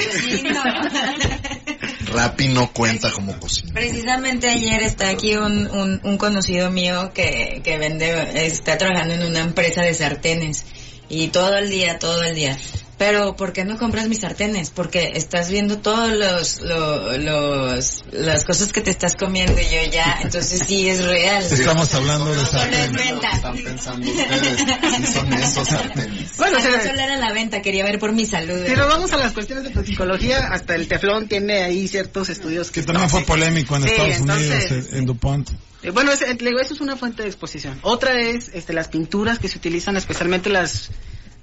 [2.14, 3.72] Rappi no cuenta como cocina.
[3.74, 9.40] Precisamente ayer está aquí un, un, conocido mío que, que vende, está trabajando en una
[9.40, 10.64] empresa de sartenes
[11.09, 12.57] y todo el día, todo el día.
[12.97, 14.71] Pero ¿por qué no compras mis sartenes?
[14.71, 19.91] Porque estás viendo todos los, lo- los, las cosas que te estás comiendo y yo
[19.93, 21.43] ya, entonces sí es real.
[21.43, 22.93] Estamos hablando de No sartenes.
[22.93, 23.33] venta.
[23.33, 24.59] Están pensando ustedes
[24.97, 26.37] si son esos sartenes.
[26.37, 28.65] Bueno, no solo era la venta, quería ver por mi salud.
[28.67, 32.71] si nos vamos a las cuestiones de toxicología, hasta el teflón tiene ahí ciertos estudios
[32.71, 35.51] Que también fue polémico en Sí, Estados entonces- Unidos, en, en DuPont.
[35.83, 37.79] Eh, Bueno, es- eh, le digo, eso es una fuente de exposición.
[37.83, 40.91] Otra es este, las pinturas que se utilizan, especialmente las,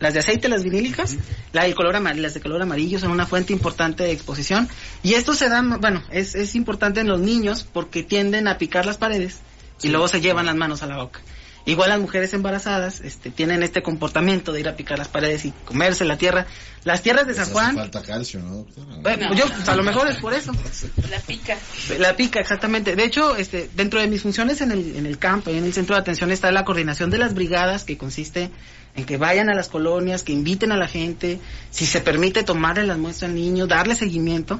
[0.02, 1.16] las de aceite, las vinílicas,
[1.54, 4.68] la del color amar- las de color amarillo son una fuente importante de exposición.
[5.04, 8.86] Y esto se da, bueno, es, es importante en los niños porque tienden a picar
[8.86, 9.38] las paredes
[9.82, 11.22] y luego se llevan las manos a la boca.
[11.64, 15.52] Igual las mujeres embarazadas este, tienen este comportamiento de ir a picar las paredes y
[15.64, 16.48] comerse la tierra.
[16.86, 18.98] Las tierras de San hace Juan, falta calcio, ¿no, doctora?
[19.04, 19.36] bueno, No.
[19.36, 20.52] yo, pues, a lo mejor es por eso.
[21.12, 21.56] La pica.
[22.00, 22.96] La pica, exactamente.
[22.96, 25.72] De hecho, este, dentro de mis funciones en el, en el campo y en el
[25.72, 28.50] centro de atención está la coordinación de las brigadas, que consiste
[28.96, 32.86] en que vayan a las colonias, que inviten a la gente, si se permite tomarle
[32.86, 34.60] las muestras al niño, darle seguimiento.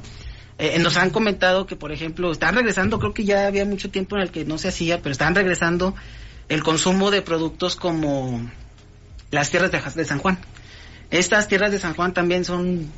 [0.58, 4.16] Eh, nos han comentado que, por ejemplo, están regresando, creo que ya había mucho tiempo
[4.16, 5.94] en el que no se hacía, pero están regresando
[6.48, 8.50] el consumo de productos como
[9.30, 10.38] las tierras de, de San Juan.
[11.10, 12.90] Estas tierras de San Juan también son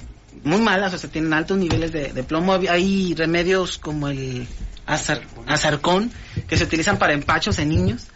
[0.43, 2.55] muy malas, o sea, tienen altos niveles de, de plomo.
[2.55, 4.47] Hay remedios como el
[4.87, 6.11] azar, azarcón,
[6.49, 8.07] que se utilizan para empachos en niños,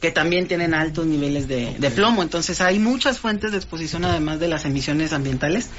[0.00, 2.22] que también tienen altos niveles de, de plomo.
[2.22, 5.70] Entonces hay muchas fuentes de exposición además de las emisiones ambientales.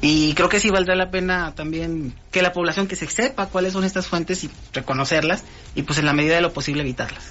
[0.00, 3.72] Y creo que sí valdrá la pena también que la población que se sepa cuáles
[3.72, 7.24] son estas fuentes y reconocerlas y pues en la medida de lo posible evitarlas.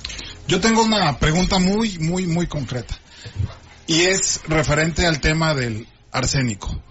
[0.48, 2.98] Yo tengo una pregunta muy, muy, muy concreta.
[3.86, 6.82] Y es referente al tema del arsénico.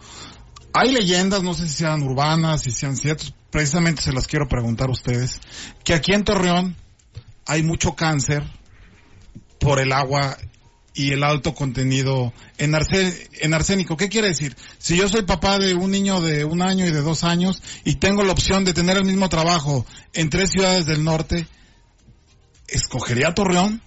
[0.73, 4.89] Hay leyendas, no sé si sean urbanas, si sean ciertas, precisamente se las quiero preguntar
[4.89, 5.41] a ustedes,
[5.85, 6.77] que aquí en Torreón
[7.47, 8.45] hay mucho cáncer
[9.63, 10.37] por el agua
[10.95, 12.75] y el alto contenido en,
[13.41, 13.97] en arsénico.
[13.97, 14.57] ¿Qué quiere decir?
[14.79, 17.95] Si yo soy papá de un niño de un año y de dos años y
[17.95, 21.47] tengo la opción de tener el mismo trabajo en tres ciudades del norte,
[22.69, 23.81] ¿escogería Torreón?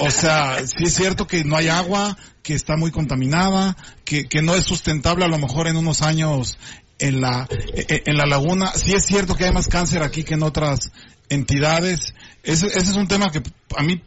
[0.00, 4.42] O sea, sí es cierto que no hay agua, que está muy contaminada, que, que
[4.42, 6.58] no es sustentable a lo mejor en unos años
[6.98, 8.72] en la, e- en la laguna.
[8.74, 10.92] Sí es cierto que hay más cáncer aquí que en otras
[11.28, 12.14] entidades.
[12.42, 13.42] Ese, ese es un tema que
[13.76, 14.02] a mí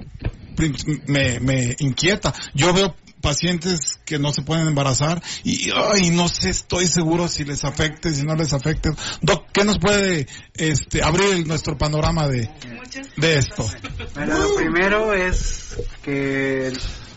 [1.08, 2.34] me, me inquieta.
[2.54, 7.44] Yo veo pacientes que no se pueden embarazar y ay, no sé, estoy seguro si
[7.44, 8.92] les afecte, si no les afecte.
[9.22, 12.50] Doc, ¿qué nos puede este, abrir el- nuestro panorama de,
[13.18, 13.68] de esto?
[14.14, 16.72] Bueno, lo primero es que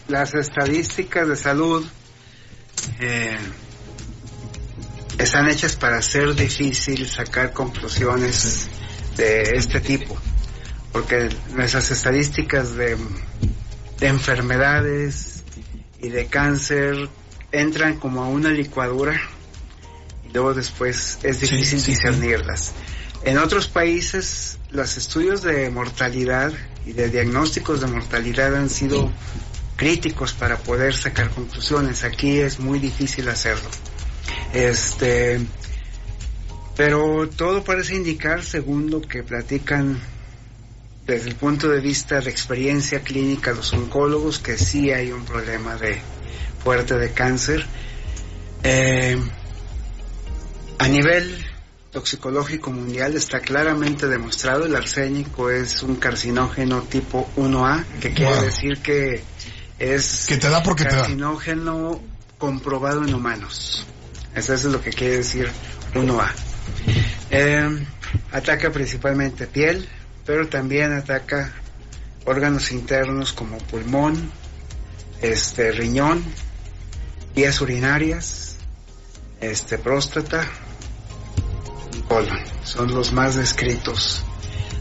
[0.08, 1.84] las estadísticas de salud
[3.00, 3.36] eh,
[5.18, 8.68] están hechas para ser difícil sacar conclusiones
[9.16, 10.16] de este tipo,
[10.92, 12.96] porque nuestras estadísticas de,
[13.98, 15.44] de enfermedades
[16.00, 17.08] y de cáncer
[17.52, 19.20] entran como a una licuadura
[20.28, 21.90] y luego después es difícil sí, sí.
[21.92, 22.72] discernirlas.
[23.24, 26.52] En otros países los estudios de mortalidad
[26.86, 29.10] y de diagnósticos de mortalidad han sido
[29.76, 32.04] críticos para poder sacar conclusiones.
[32.04, 33.68] Aquí es muy difícil hacerlo.
[34.52, 35.40] Este,
[36.76, 39.98] pero todo parece indicar, según lo que platican
[41.08, 45.74] desde el punto de vista de experiencia clínica los oncólogos, que sí hay un problema
[45.76, 45.98] de
[46.62, 47.64] fuerte de cáncer.
[48.62, 49.18] Eh,
[50.78, 51.44] a nivel
[51.92, 58.44] toxicológico mundial está claramente demostrado el arsénico es un carcinógeno tipo 1A, que quiere Wow.
[58.44, 59.22] decir que
[59.78, 60.98] es Que te da porque te da.
[61.02, 62.02] carcinógeno
[62.36, 63.86] comprobado en humanos.
[64.34, 65.48] Eso es lo que quiere decir
[65.94, 66.30] 1A.
[67.30, 67.86] Eh,
[68.30, 69.88] ataca principalmente piel,
[70.28, 71.54] pero también ataca
[72.26, 74.30] órganos internos como pulmón,
[75.22, 76.22] este riñón,
[77.34, 78.56] vías urinarias,
[79.40, 80.46] este próstata
[81.96, 82.40] y colon.
[82.62, 84.22] Son los más descritos.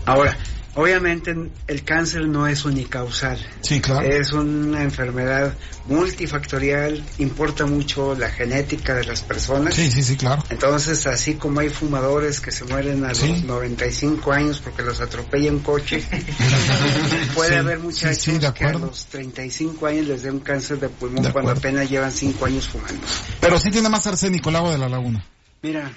[0.06, 0.36] Ahora,
[0.78, 1.36] obviamente
[1.68, 3.38] el cáncer no es unicausal.
[3.62, 4.08] Sí, claro.
[4.08, 5.54] Es una enfermedad
[5.88, 9.74] multifactorial, importa mucho la genética de las personas.
[9.74, 10.44] Sí, sí, sí, claro.
[10.50, 13.28] Entonces, así como hay fumadores que se mueren a Sí.
[13.28, 16.04] los 95 años porque los atropella un coche,
[17.34, 20.90] puede Sí, haber muchachos sí, que a los 35 años les dé un cáncer de
[20.90, 23.02] pulmón De cuando apenas llevan 5 años fumando.
[23.42, 25.26] Pero sí tiene más arsénico el agua de la laguna.
[25.63, 25.92] Mira,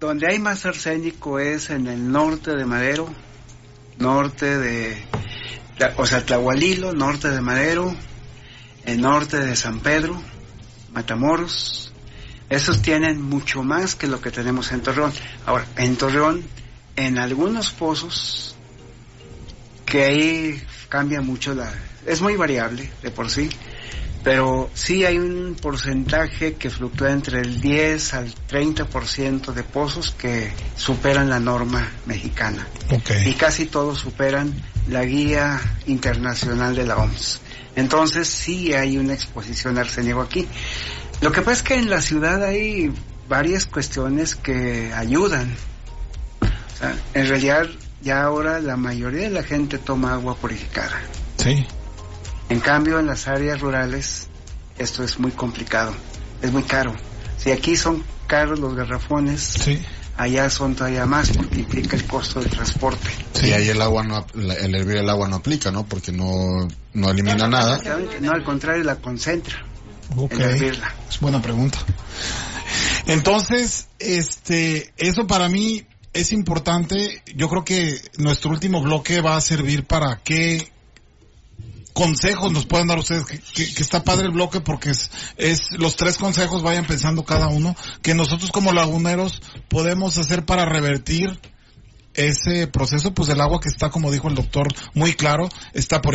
[0.00, 3.08] donde hay más arsénico es en el norte de Madero,
[3.98, 4.96] norte de,
[5.96, 7.94] o sea, Tlahualilo, norte de Madero,
[8.84, 10.20] el norte de San Pedro,
[10.92, 11.92] Matamoros.
[12.48, 15.12] Esos tienen mucho más que lo que tenemos en Torreón.
[15.44, 16.42] Ahora, en Torreón,
[16.96, 18.56] en algunos pozos,
[19.84, 21.70] que ahí cambia mucho la...
[22.06, 23.50] Es muy variable de por sí,
[24.24, 30.50] pero sí hay un porcentaje que fluctúa entre el 10 al 30% de pozos que
[30.76, 32.66] superan la norma mexicana.
[33.24, 34.52] Y casi todos superan
[34.88, 37.40] la guía internacional de la OMS.
[37.76, 40.48] Entonces sí hay una exposición a arsénico aquí.
[41.20, 42.92] Lo que pasa es que en la ciudad hay
[43.28, 45.54] varias cuestiones que ayudan.
[47.14, 47.66] en realidad
[48.00, 51.00] ya ahora la mayoría de la gente toma agua purificada.
[51.36, 51.66] Sí.
[52.48, 54.28] En cambio, en las áreas rurales
[54.78, 55.92] esto es muy complicado,
[56.40, 56.94] es muy caro.
[57.36, 59.56] Si aquí son caros los garrafones,
[60.16, 63.08] allá son todavía más porque implica el costo del transporte.
[63.34, 65.86] Sí, ahí el agua no, el hervir el agua no aplica, ¿no?
[65.86, 67.80] Porque no, no elimina nada.
[68.20, 69.64] No, al contrario, la concentra.
[70.16, 70.40] Okay.
[70.40, 70.94] hervirla.
[71.08, 71.78] Es buena pregunta.
[73.06, 77.22] Entonces, este, eso para mí es importante.
[77.34, 80.72] Yo creo que nuestro último bloque va a servir para que
[81.98, 86.16] consejos nos pueden dar ustedes, que, está padre el bloque porque es, es, los tres
[86.16, 91.40] consejos vayan pensando cada uno, que nosotros como laguneros podemos hacer para revertir
[92.14, 96.14] ese proceso, pues el agua que está, como dijo el doctor, muy claro, está por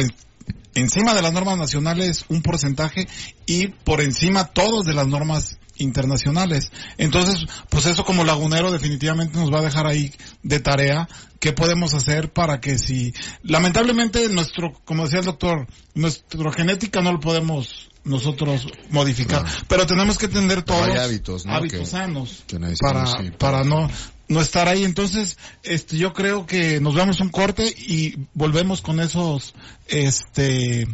[0.73, 3.09] encima de las normas nacionales un porcentaje
[3.45, 6.71] y por encima todos de las normas internacionales.
[6.97, 10.13] Entonces, pues eso como lagunero definitivamente nos va a dejar ahí
[10.43, 11.07] de tarea
[11.39, 13.13] qué podemos hacer para que si
[13.43, 20.17] lamentablemente nuestro, como decía el doctor, nuestra genética no lo podemos nosotros modificar, pero tenemos
[20.17, 22.43] que tener todos hábitos, hábitos sanos
[22.81, 23.05] para,
[23.37, 23.89] para no
[24.27, 24.83] no estar ahí.
[24.83, 29.53] Entonces, este, yo creo que nos damos un corte y volvemos con esos,
[29.87, 30.87] este,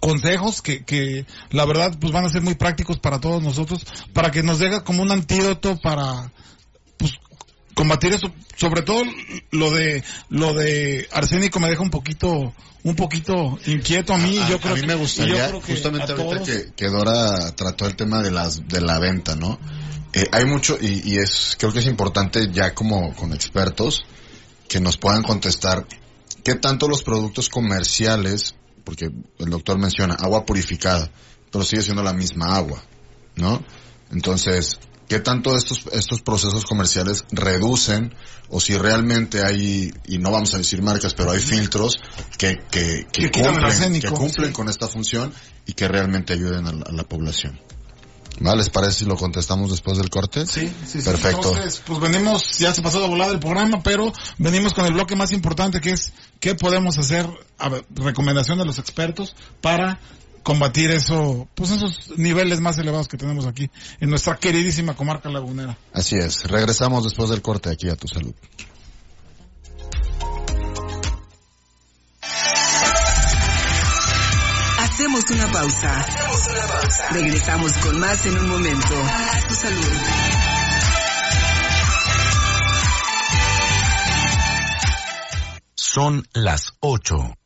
[0.00, 4.30] consejos que, que la verdad pues van a ser muy prácticos para todos nosotros, para
[4.30, 6.32] que nos deje como un antídoto para
[6.96, 7.12] pues
[7.74, 9.04] combatir eso, sobre todo
[9.50, 14.58] lo de lo de arsénico me deja un poquito un poquito inquieto a mí, yo
[14.58, 18.66] creo a mí me gustaría justamente ahorita que, que, Dora trató el tema de las
[18.68, 19.58] de la venta, ¿no?
[20.12, 24.04] Eh, hay mucho y, y es creo que es importante ya como con expertos
[24.66, 25.86] que nos puedan contestar
[26.42, 31.10] qué tanto los productos comerciales porque el doctor menciona agua purificada,
[31.50, 32.82] pero sigue siendo la misma agua,
[33.36, 33.62] ¿no?
[34.10, 34.78] Entonces,
[35.08, 38.14] ¿qué tanto estos, estos procesos comerciales reducen
[38.48, 42.00] o si realmente hay, y no vamos a decir marcas, pero hay filtros
[42.38, 45.32] que, que, que, cumplen, que cumplen con esta función
[45.66, 47.60] y que realmente ayuden a la población?
[48.38, 48.58] ¿Vale?
[48.58, 50.46] ¿Les parece si lo contestamos después del corte?
[50.46, 51.48] Sí, sí, Perfecto.
[51.48, 55.16] Entonces, pues venimos, ya se pasó de volada el programa, pero venimos con el bloque
[55.16, 57.26] más importante que es qué podemos hacer,
[57.58, 60.00] a recomendación de los expertos para
[60.42, 63.70] combatir eso, pues esos niveles más elevados que tenemos aquí
[64.00, 65.76] en nuestra queridísima comarca lagunera.
[65.92, 66.44] Así es.
[66.44, 68.34] Regresamos después del corte aquí a tu salud.
[75.30, 77.10] Hacemos una pausa.
[77.12, 78.94] Regresamos con más en un momento.
[79.04, 79.96] A tu salud.
[85.74, 87.39] Son las 8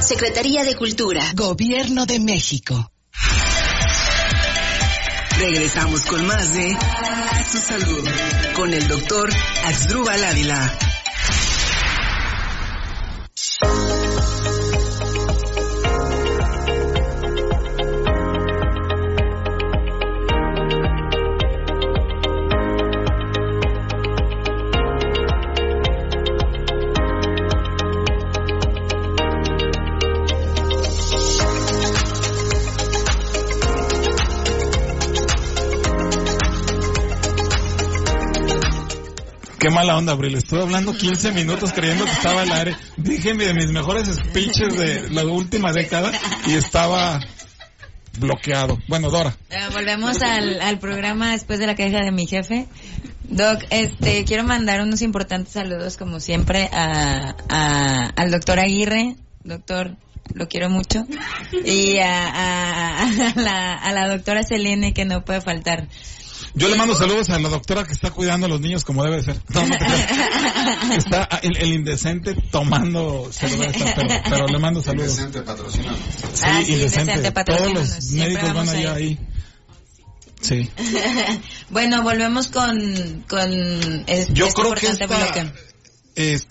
[0.00, 2.90] Secretaría de Cultura, Gobierno de México.
[5.38, 8.08] Regresamos con más de A su salud
[8.54, 9.30] con el doctor
[9.64, 10.93] Axdrúbal Ávila.
[39.84, 40.34] Mala onda, Abril.
[40.34, 42.74] Estuve hablando 15 minutos creyendo que estaba al aire.
[42.96, 46.10] Dije de mis mejores speeches de la última década
[46.46, 47.20] y estaba
[48.18, 48.78] bloqueado.
[48.88, 49.36] Bueno, Dora.
[49.50, 52.66] Eh, volvemos al, programa después de la queja de mi jefe.
[53.24, 57.34] Doc, este, quiero mandar unos importantes saludos, como siempre, a,
[58.16, 59.16] al doctor Aguirre.
[59.42, 59.98] Doctor,
[60.32, 61.04] lo quiero mucho.
[61.66, 63.06] Y a,
[63.36, 65.88] la, a la doctora Selene, que no puede faltar.
[66.56, 69.22] Yo le mando saludos a la doctora que está cuidando a los niños como debe
[69.22, 69.36] ser.
[69.48, 75.18] No, no te está el, el indecente tomando cerveza, pero, pero le mando saludos.
[75.18, 75.40] Indecente.
[75.72, 75.80] Sí,
[76.44, 77.12] Ah, sí, indecente.
[77.14, 79.18] indecente, Todos los médicos van allá ahí.
[80.40, 80.70] Sí.
[81.70, 83.50] bueno, volvemos con, con
[84.06, 85.52] es- Yo este creo que esta-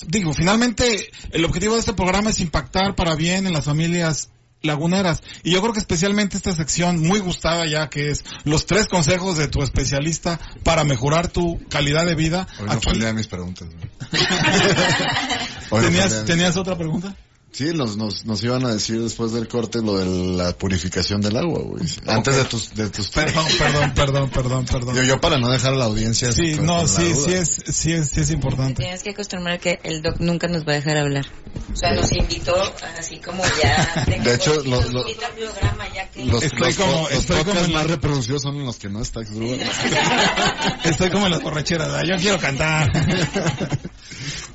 [0.07, 4.31] digo, finalmente el objetivo de este programa es impactar para bien en las familias
[4.63, 5.21] laguneras.
[5.43, 9.37] Y yo creo que especialmente esta sección muy gustada ya que es los tres consejos
[9.37, 12.47] de tu especialista para mejorar tu calidad de vida.
[12.59, 13.67] Hoy no Aquí- mis preguntas.
[15.71, 17.15] no ¿Tenías, ¿Tenías otra pregunta?
[17.53, 20.05] Sí, nos, nos, nos iban a decir después del corte lo de
[20.37, 21.83] la purificación del agua, güey.
[22.07, 24.95] Antes de tus, de tus Perdón, perdón, perdón, perdón, perdón.
[24.95, 26.31] Yo, yo para no dejar a la audiencia.
[26.31, 28.81] Sí, con- no, con sí, sí es, sí es, sí es importante.
[28.81, 31.25] Tienes que acostumbrar que el doc nunca nos va a dejar hablar.
[31.71, 32.55] O sea, nos invitó
[32.97, 34.03] así como ya...
[34.23, 36.25] De hecho, lo- lo- Invita al programa ya que...
[36.25, 38.99] Los, Estoy los, como- los estoy como en la- más reproducidos son los que no
[38.99, 39.21] está
[40.83, 42.03] Estoy como en las borracheras, ¿verdad?
[42.15, 42.91] yo quiero cantar.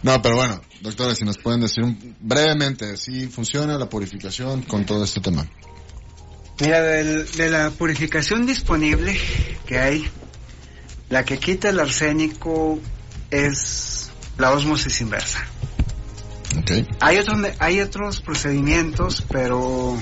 [0.02, 4.86] No, pero bueno, doctora, si nos pueden decir un- brevemente si funciona la purificación con
[4.86, 5.46] todo este tema.
[6.60, 9.16] Mira, del- de la purificación disponible
[9.66, 10.08] que hay,
[11.08, 12.78] la que quita el arsénico
[13.30, 15.44] es la osmosis inversa.
[16.60, 16.86] Okay.
[17.00, 20.00] Hay, otro- hay otros procedimientos, pero,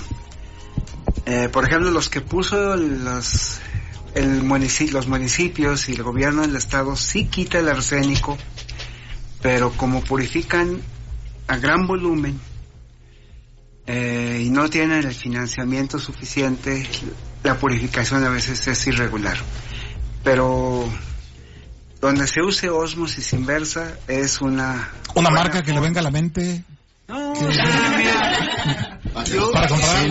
[1.26, 3.58] eh, por ejemplo, los que puso los,
[4.14, 8.38] el munici- los municipios y el gobierno del estado sí quita el arsénico,
[9.46, 10.82] pero como purifican
[11.46, 12.36] a gran volumen
[13.86, 16.84] eh, y no tienen el financiamiento suficiente,
[17.44, 19.36] la purificación a veces es irregular.
[20.24, 20.90] Pero
[22.00, 24.90] donde se use osmosis inversa es una...
[25.14, 26.64] Una marca que le venga a la mente.
[27.06, 27.46] no, que-
[27.98, 29.00] mira,
[29.32, 30.08] yo, Para comprar.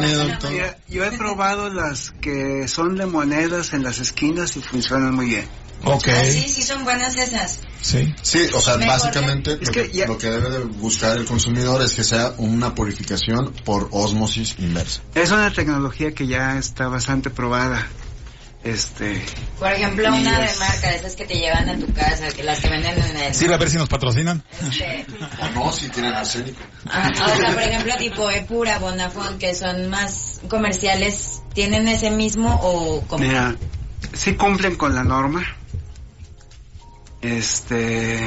[0.50, 5.26] Mira, yo he probado las que son de monedas en las esquinas y funcionan muy
[5.26, 5.65] bien.
[5.86, 6.08] Ok.
[6.10, 7.60] Ah, sí, sí son buenas esas.
[7.82, 8.14] Sí.
[8.22, 11.18] Sí, o sea, Mejor, básicamente Es lo, que que, ya- lo que debe de buscar
[11.18, 15.02] el consumidor es que sea una purificación por osmosis inversa.
[15.14, 17.88] Es una tecnología que ya está bastante probada.
[18.64, 19.24] Este,
[19.60, 22.60] Por ejemplo, una de marca, de esas que te llevan a tu casa, que las
[22.60, 23.36] que venden en el...
[23.36, 24.44] Sí, a ver si nos patrocinan.
[24.68, 25.06] este,
[25.40, 26.58] O no, si tienen arsénico.
[26.90, 32.60] ah, o sea, por ejemplo, tipo Epura, Bonafont, que son más comerciales, ¿tienen ese mismo
[32.64, 33.24] o como...
[33.24, 33.56] mira,
[34.14, 35.46] sí cumplen con la norma.
[37.22, 38.20] Este,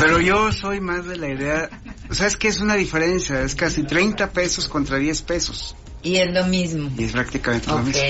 [0.00, 1.70] pero yo soy más de la idea,
[2.10, 5.74] o sea, es que es una diferencia, es casi 30 pesos contra 10 pesos.
[6.02, 6.90] Y es lo mismo.
[6.98, 8.04] Y es prácticamente lo Ok, mismo.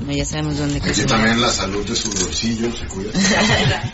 [0.00, 1.06] Bueno, ya sabemos dónde consumir.
[1.06, 3.10] también la salud de su bolsillo se cuida.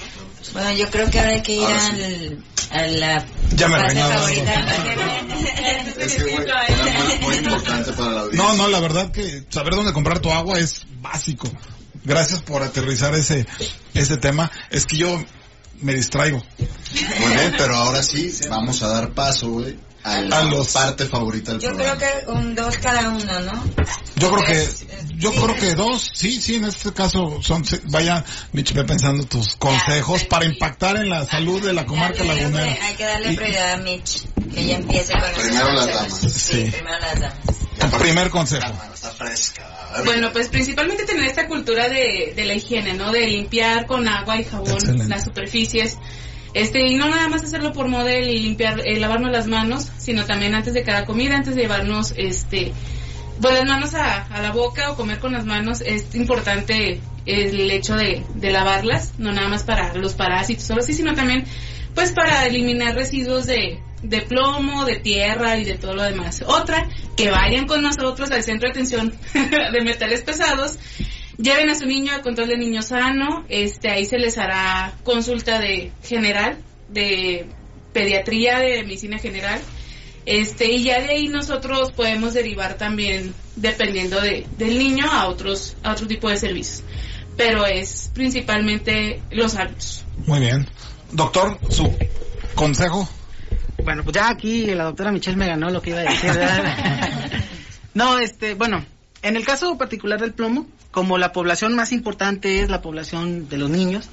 [0.52, 2.38] Bueno, yo creo que ahora hay que ir Ahora sí.
[2.70, 3.26] al, a la
[3.56, 4.12] Ya me regañaron.
[4.16, 4.66] favorita.
[5.98, 8.44] Es que, muy, muy importante para la audiencia.
[8.52, 11.50] No, no, la verdad que saber dónde comprar tu agua es básico.
[12.06, 13.46] Gracias por aterrizar ese,
[13.92, 14.50] ese tema.
[14.70, 15.22] Es que yo
[15.80, 16.42] me distraigo.
[17.20, 21.06] Muy bien, pero ahora sí, vamos a dar paso, güey, a la A los- parte
[21.06, 23.64] favorita del Yo creo que un dos cada uno, ¿no?
[24.14, 24.86] Yo creo que, es-
[25.16, 28.84] yo sí, creo que dos, sí, sí, en este caso son, se- vaya, Mitch, ve
[28.84, 32.76] pensando tus consejos para impactar en la salud de la comarca lagunera.
[32.86, 34.22] Hay que darle Y- prioridad a Mitch,
[34.54, 36.20] que ella empiece con Primero las damas.
[36.20, 36.70] Sí, Sí.
[36.70, 37.38] primero las damas.
[37.98, 38.72] Primer consejo.
[38.94, 39.62] Está fresca.
[40.04, 43.12] Bueno, pues principalmente tener esta cultura de, de la higiene, ¿no?
[43.12, 45.08] De limpiar con agua y jabón Excelente.
[45.08, 45.98] las superficies.
[46.54, 50.24] Este, y no nada más hacerlo por moda y limpiar, eh, lavarnos las manos, sino
[50.24, 52.72] también antes de cada comida, antes de llevarnos, este,
[53.40, 57.70] pues las manos a, a la boca o comer con las manos, es importante el
[57.70, 61.44] hecho de, de lavarlas, no nada más para los parásitos solo así, sino también,
[61.94, 66.42] pues para eliminar residuos de, de plomo, de tierra y de todo lo demás.
[66.46, 69.14] Otra, que vayan con nosotros al centro de atención
[69.72, 70.78] de metales pesados,
[71.38, 75.58] lleven a su niño a control de niño sano, este ahí se les hará consulta
[75.58, 77.46] de general, de
[77.92, 79.60] pediatría, de medicina general,
[80.24, 85.76] este y ya de ahí nosotros podemos derivar también dependiendo de, del niño a otros
[85.82, 86.82] a otro tipo de servicios,
[87.36, 90.04] pero es principalmente los hábitos.
[90.26, 90.66] Muy bien.
[91.12, 91.92] Doctor, su
[92.54, 93.08] consejo.
[93.84, 96.32] Bueno, pues ya aquí la doctora Michelle me ganó lo que iba a decir.
[96.32, 97.30] ¿verdad?
[97.94, 98.84] no, este, bueno,
[99.22, 103.58] en el caso particular del plomo, como la población más importante es la población de
[103.58, 104.08] los niños,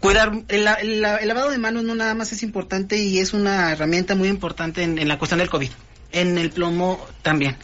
[0.00, 3.72] cuidar el, el el lavado de manos no nada más es importante y es una
[3.72, 5.70] herramienta muy importante en, en la cuestión del COVID.
[6.12, 7.56] En el plomo también.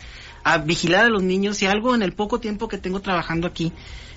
[0.45, 3.73] A vigilar a los niños y algo en el poco tiempo que tengo trabajando aquí,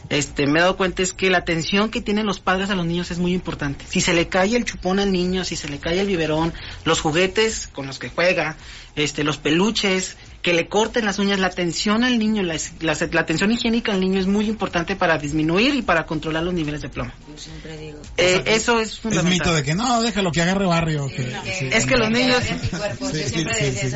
[0.10, 2.86] este, me he dado cuenta es que la atención que tienen los padres a los
[2.86, 3.86] niños es muy importante.
[3.88, 6.54] Si se le cae el chupón al niño, si se le cae el biberón,
[6.86, 8.58] los juguetes con los que juega,
[8.96, 13.22] este, los peluches, que le corten las uñas, la atención al niño, la, la, la
[13.22, 16.90] atención higiénica al niño es muy importante para disminuir y para controlar los niveles de
[16.90, 17.12] plomo.
[17.30, 18.00] Yo siempre digo.
[18.18, 19.32] Eh, eso es Es fundamental.
[19.48, 21.08] mito de que no, déjalo que agarre barrio.
[21.08, 21.24] que-
[21.60, 21.70] sí.
[21.72, 23.46] Es que los niños, Sí,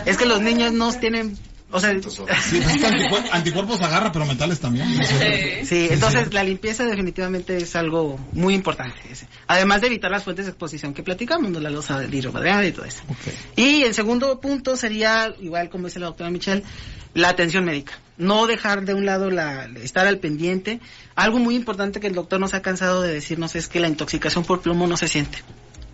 [0.06, 1.38] es que los niños no tienen,
[1.74, 4.88] o sea, Sí, pues es que anticuer- anticuerpos agarra, pero mentales también.
[5.06, 5.66] Sí.
[5.66, 8.96] Sí, entonces la limpieza definitivamente es algo muy importante.
[9.12, 9.28] ese.
[9.48, 11.60] Además de evitar las fuentes de exposición que platicamos, ¿no?
[11.60, 13.02] la losa del hidromadreal y todo eso.
[13.56, 16.64] Y el segundo punto sería, igual como dice la doctora Michelle,
[17.14, 17.94] la atención médica.
[18.18, 20.80] No dejar de un lado la, estar al pendiente.
[21.16, 24.46] Algo muy importante que el doctor nos ha cansado de decirnos es que la intoxicación
[24.46, 25.40] por plomo no se siente.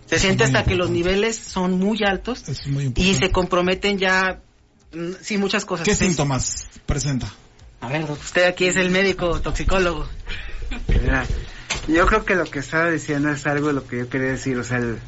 [0.06, 4.40] Se siente hasta que los niveles son muy altos Es muy y se comprometen ya,
[5.20, 5.84] sí, muchas cosas.
[5.86, 7.32] ¿Qué síntomas presenta?
[7.80, 10.06] A ver, usted aquí es el médico toxicólogo.
[10.88, 11.26] Mira,
[11.88, 14.58] yo creo que lo que estaba diciendo es algo de lo que yo quería decir.
[14.58, 14.98] O sea, el-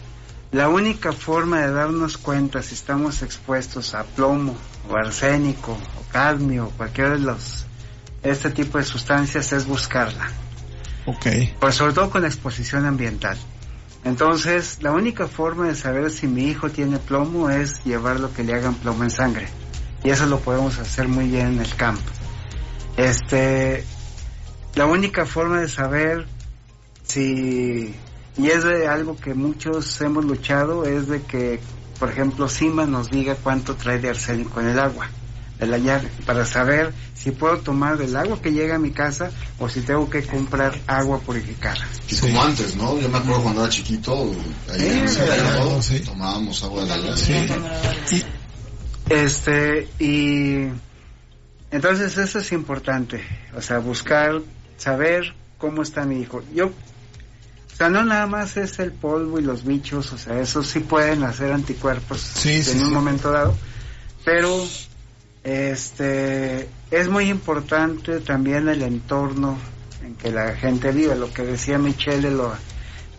[0.53, 4.57] la única forma de darnos cuenta si estamos expuestos a plomo
[4.89, 7.67] o arsénico o cadmio o cualquiera de los
[8.23, 10.31] este tipo de sustancias es buscarla.
[11.07, 11.27] Ok.
[11.59, 13.37] Pues sobre todo con la exposición ambiental.
[14.05, 18.55] Entonces, la única forma de saber si mi hijo tiene plomo es llevarlo que le
[18.55, 19.49] hagan plomo en sangre.
[20.05, 22.03] Y eso lo podemos hacer muy bien en el campo.
[22.97, 23.85] Este,
[24.75, 26.27] la única forma de saber
[27.05, 27.95] si,
[28.37, 31.61] y es de algo que muchos hemos luchado, es de que,
[31.99, 35.09] por ejemplo, CIMA nos diga cuánto trae de arsénico en el agua,
[35.59, 39.31] de la llave, para saber si puedo tomar del agua que llega a mi casa
[39.59, 41.87] o si tengo que comprar agua purificada.
[42.09, 42.99] Y como antes, ¿no?
[42.99, 44.33] Yo me acuerdo cuando era chiquito,
[44.71, 46.01] ahí en el sí.
[46.01, 48.25] tomábamos agua de la llave.
[49.09, 50.69] Este, y
[51.71, 53.23] entonces eso es importante,
[53.55, 54.41] o sea, buscar,
[54.77, 56.43] saber cómo está mi hijo.
[56.55, 60.63] Yo, o sea, no nada más es el polvo y los bichos, o sea, eso
[60.63, 62.91] sí pueden hacer anticuerpos Sí, en sí, un sí.
[62.91, 63.55] momento dado,
[64.25, 64.67] pero
[65.45, 69.59] este, es muy importante también el entorno
[70.05, 72.55] en que la gente vive, lo que decía Michelle, lo-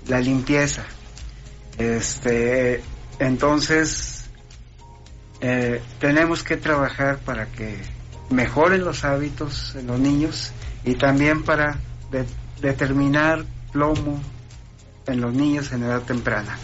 [0.07, 0.83] la limpieza.
[1.77, 2.83] Este,
[3.19, 4.22] entonces,
[5.45, 7.77] eh, tenemos que trabajar para que
[8.29, 10.51] mejoren los hábitos en los niños
[10.85, 11.77] y también para
[12.11, 12.25] de-
[12.61, 14.21] determinar plomo
[15.05, 16.57] en los niños en edad temprana.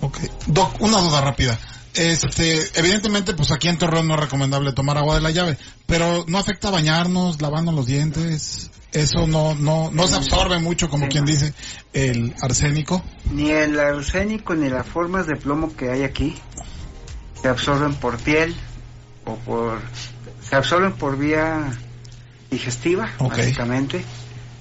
[0.00, 0.16] ok.
[0.46, 1.58] Doc, una duda rápida.
[1.92, 6.24] Este, evidentemente, pues aquí en Torreón no es recomendable tomar agua de la llave, pero
[6.26, 8.70] no afecta bañarnos, lavando los dientes.
[8.92, 11.52] Eso no, no, no se absorbe mucho, como quien dice,
[11.92, 13.02] el arsénico.
[13.30, 16.36] Ni el arsénico ni las formas de plomo que hay aquí
[17.40, 18.54] se absorben por piel
[19.24, 19.80] o por
[20.42, 21.72] se absorben por vía
[22.50, 24.04] digestiva, básicamente.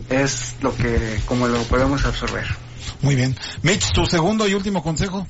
[0.10, 2.46] Es lo que como lo podemos absorber.
[3.02, 3.36] Muy bien.
[3.64, 5.28] Mitch, tu segundo y último consejo.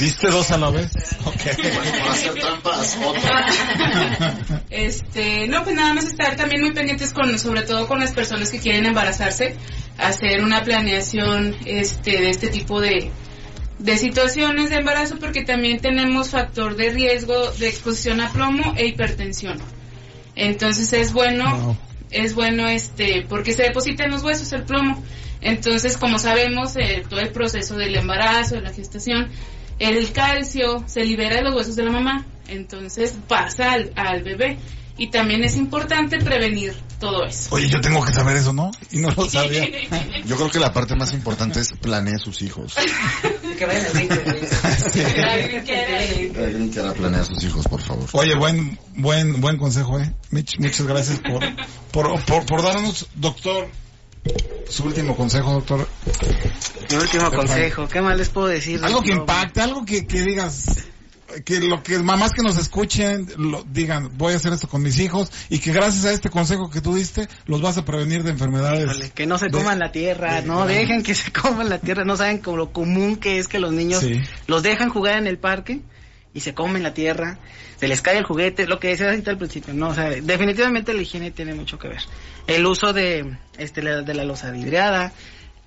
[0.00, 0.90] ¿Diste dos a la vez?
[1.24, 1.36] Ok.
[4.70, 8.50] Este, no, pues nada más estar también muy pendientes con, sobre todo con las personas
[8.50, 9.56] que quieren embarazarse,
[9.98, 13.10] hacer una planeación, este, de este tipo de,
[13.80, 18.86] de situaciones de embarazo, porque también tenemos factor de riesgo de exposición a plomo e
[18.86, 19.58] hipertensión.
[20.36, 21.76] Entonces es bueno, Wow.
[22.10, 25.02] es bueno, este, porque se deposita en los huesos el plomo.
[25.40, 29.28] Entonces, como sabemos, eh, todo el proceso del embarazo, de la gestación,
[29.78, 34.58] el calcio se libera de los huesos de la mamá, entonces pasa al, al bebé.
[35.00, 37.54] Y también es importante prevenir todo eso.
[37.54, 38.70] Oye, yo tengo que saber eso, ¿no?
[38.90, 39.66] Y no lo sabía.
[40.26, 42.74] Yo creo que la parte más importante es planear sus hijos.
[43.60, 43.92] Que vayan
[46.72, 48.08] quiera planear sus hijos, por favor.
[48.12, 50.14] Oye, buen, buen, buen consejo, eh.
[50.30, 51.42] Mitch, muchas gracias por,
[51.90, 53.68] por, por, por darnos, doctor,
[54.66, 55.86] su último consejo, doctor.
[56.90, 58.82] Mi último consejo, ¿qué más les puedo decir?
[58.82, 60.86] Algo que impacte, algo que, que digas,
[61.44, 64.98] que lo que mamás que nos escuchen lo, digan, voy a hacer esto con mis
[64.98, 68.30] hijos y que gracias a este consejo que tú diste los vas a prevenir de
[68.30, 68.84] enfermedades.
[68.84, 71.68] híjole, que no se de- coman la tierra, de- no de- dejen que se coman
[71.68, 74.20] la tierra, no saben como lo común que es que los niños Sí.
[74.46, 75.80] los dejan jugar en el parque
[76.32, 77.38] y se comen la tierra,
[77.76, 80.94] se les cae el juguete, lo que decía ahorita al principio, no, o sea, definitivamente
[80.94, 82.02] la higiene tiene mucho que ver.
[82.46, 85.12] El uso de este la- de la losa vidriada,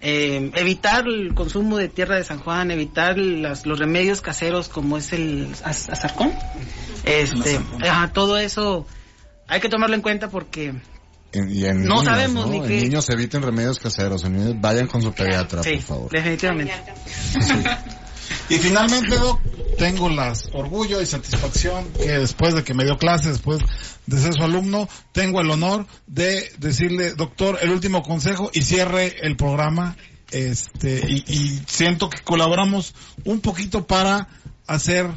[0.05, 4.97] eh, evitar el consumo de tierra de San Juan, evitar las- los remedios caseros como
[4.97, 6.33] es el az- azarcón,
[7.05, 8.85] este, ajá, todo eso
[9.47, 10.73] hay que tomarlo en cuenta porque
[11.31, 12.51] En- y en No niños, sabemos ¿no?
[12.51, 14.23] ni En qué- niños eviten remedios caseros.
[14.25, 16.11] En niños vayan con su pediatra, sí, por favor.
[16.11, 16.73] definitivamente.
[18.49, 19.39] Y finalmente, Doc,
[19.77, 23.61] tengo las orgullo y satisfacción que después de que me dio clase, después
[24.05, 29.25] de ser su alumno, tengo el honor de decirle, doctor, el último consejo y cierre
[29.25, 29.95] el programa.
[30.31, 34.29] Este, y, y siento que colaboramos un poquito para
[34.65, 35.07] hacer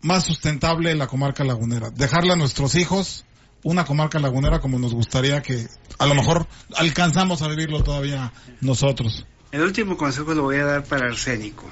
[0.00, 1.90] más sustentable la comarca lagunera.
[1.90, 3.24] Dejarle a nuestros hijos
[3.64, 5.66] una comarca lagunera como nos gustaría que
[5.98, 6.46] a lo mejor
[6.76, 9.24] alcanzamos a vivirlo todavía nosotros.
[9.52, 11.70] El último consejo lo voy a dar para arsénico.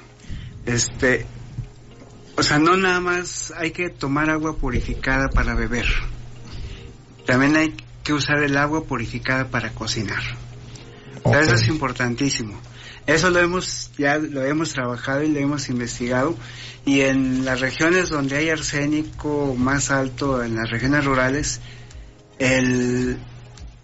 [0.66, 1.26] Este,
[2.36, 5.86] o sea, no nada más hay que tomar agua purificada para beber.
[7.26, 10.22] También hay que usar el agua purificada para cocinar.
[11.24, 12.58] Eso es importantísimo.
[13.06, 16.36] Eso lo hemos ya lo hemos trabajado y lo hemos investigado
[16.84, 21.60] y en las regiones donde hay arsénico más alto, en las regiones rurales,
[22.38, 23.18] el,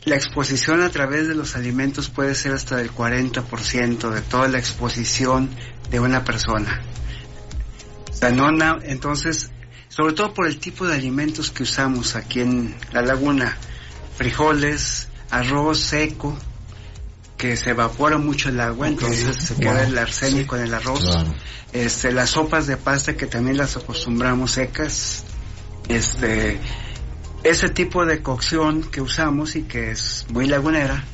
[0.07, 4.59] la exposición a través de los alimentos puede ser hasta del 40% de toda la
[4.59, 5.50] exposición
[5.90, 6.80] de una persona.
[8.84, 9.50] entonces,
[9.88, 13.57] sobre todo por el tipo de alimentos que usamos aquí en la laguna,
[14.16, 16.38] frijoles, arroz seco,
[17.36, 21.04] que se evapora mucho el agua, entonces se queda el arsénico en el arroz.
[21.72, 25.24] Este, las sopas de pasta que también las acostumbramos secas,
[25.88, 26.61] este,
[27.49, 31.05] ese tipo de cocción que usamos y que es muy lagunera,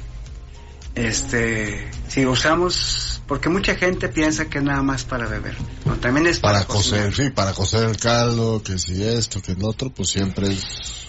[0.94, 6.40] este, si usamos, porque mucha gente piensa que nada más para beber, no, también es
[6.40, 10.52] para, cocer, sí, para cocer el caldo, que si esto, que el otro, pues siempre
[10.52, 10.64] es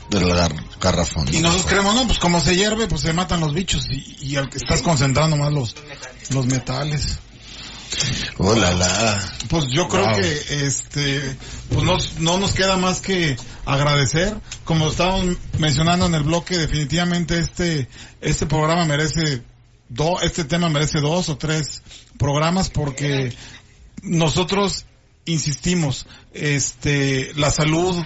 [0.09, 0.33] del
[0.79, 1.27] garrafón.
[1.33, 4.35] Y nosotros creemos, no, pues como se hierve, pues se matan los bichos y, y
[4.35, 5.75] al que estás concentrando más los,
[6.31, 7.19] los metales.
[8.37, 9.19] Oh, la,
[9.49, 11.37] Pues yo creo que este
[11.69, 14.35] pues no, no nos queda más que agradecer.
[14.63, 17.87] Como estábamos mencionando en el bloque, definitivamente este
[18.21, 19.43] este programa merece
[19.89, 21.83] do, este tema merece dos o tres
[22.17, 23.33] programas porque
[24.01, 24.85] nosotros
[25.25, 28.03] insistimos, este la salud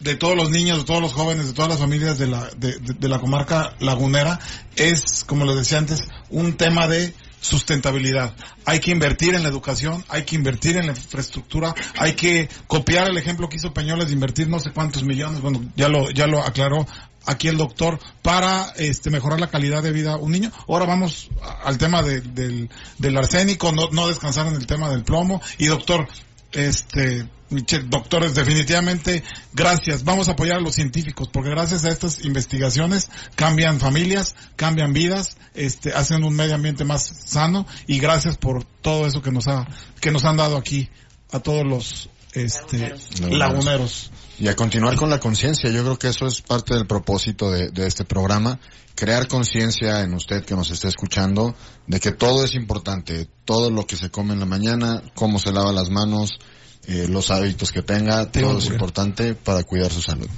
[0.00, 2.78] de todos los niños, de todos los jóvenes, de todas las familias de la, de,
[2.78, 4.38] de la comarca lagunera
[4.76, 8.34] es, como les decía antes, un tema de sustentabilidad.
[8.64, 13.08] Hay que invertir en la educación, hay que invertir en la infraestructura, hay que copiar
[13.08, 16.26] el ejemplo que hizo Peñoles de invertir no sé cuántos millones, bueno, ya lo, ya
[16.26, 16.86] lo aclaró
[17.26, 20.52] aquí el doctor, para este, mejorar la calidad de vida a un niño.
[20.68, 21.28] Ahora vamos
[21.64, 25.42] al tema del, del arsénico, no, no descansar en el tema del plomo.
[25.58, 26.06] Y doctor,
[26.52, 29.22] este, doctores, definitivamente,
[29.52, 30.04] gracias.
[30.04, 35.36] Vamos a apoyar a los científicos, porque gracias a estas investigaciones cambian familias, cambian vidas,
[35.54, 39.66] este, hacen un medio ambiente más sano y gracias por todo eso que nos ha,
[40.00, 40.88] que nos han dado aquí
[41.32, 42.94] a todos los, este,
[43.30, 44.10] laguneros.
[44.38, 47.70] Y a continuar con la conciencia, yo creo que eso es parte del propósito de,
[47.70, 48.60] de este programa,
[48.94, 51.54] crear conciencia en usted que nos está escuchando
[51.86, 55.52] de que todo es importante, todo lo que se come en la mañana, cómo se
[55.52, 56.38] lava las manos,
[56.86, 60.28] eh, los hábitos que tenga, todo es importante para cuidar su salud.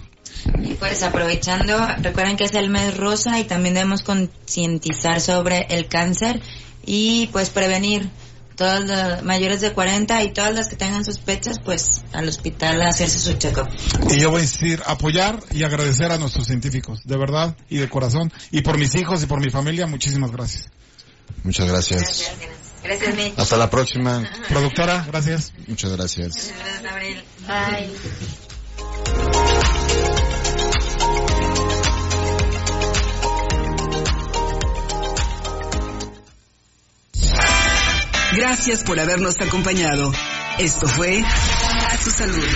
[0.62, 5.88] Y pues aprovechando, recuerden que es el mes rosa y también debemos concientizar sobre el
[5.88, 6.40] cáncer
[6.84, 8.09] y pues prevenir
[8.59, 12.88] todas las mayores de 40 y todas las que tengan sospechas, pues al hospital a
[12.88, 13.68] hacerse su check-up.
[14.11, 17.88] Y yo voy a decir, apoyar y agradecer a nuestros científicos, de verdad y de
[17.88, 18.32] corazón.
[18.51, 20.68] Y por mis hijos y por mi familia, muchísimas gracias.
[21.44, 22.01] Muchas gracias.
[22.01, 22.67] Gracias, gracias
[23.16, 23.39] Mitch.
[23.39, 24.29] Hasta la próxima.
[24.49, 25.53] Productora, gracias.
[25.66, 26.53] Muchas gracias.
[26.59, 27.24] Gracias, Abril.
[27.47, 27.91] Bye.
[38.37, 40.12] Gracias por habernos acompañado.
[40.59, 42.47] Esto fue A su salud.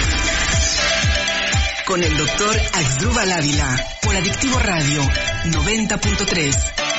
[1.86, 5.02] Con el doctor Axdrúbal Ávila por Adictivo Radio
[5.46, 6.91] 90.3.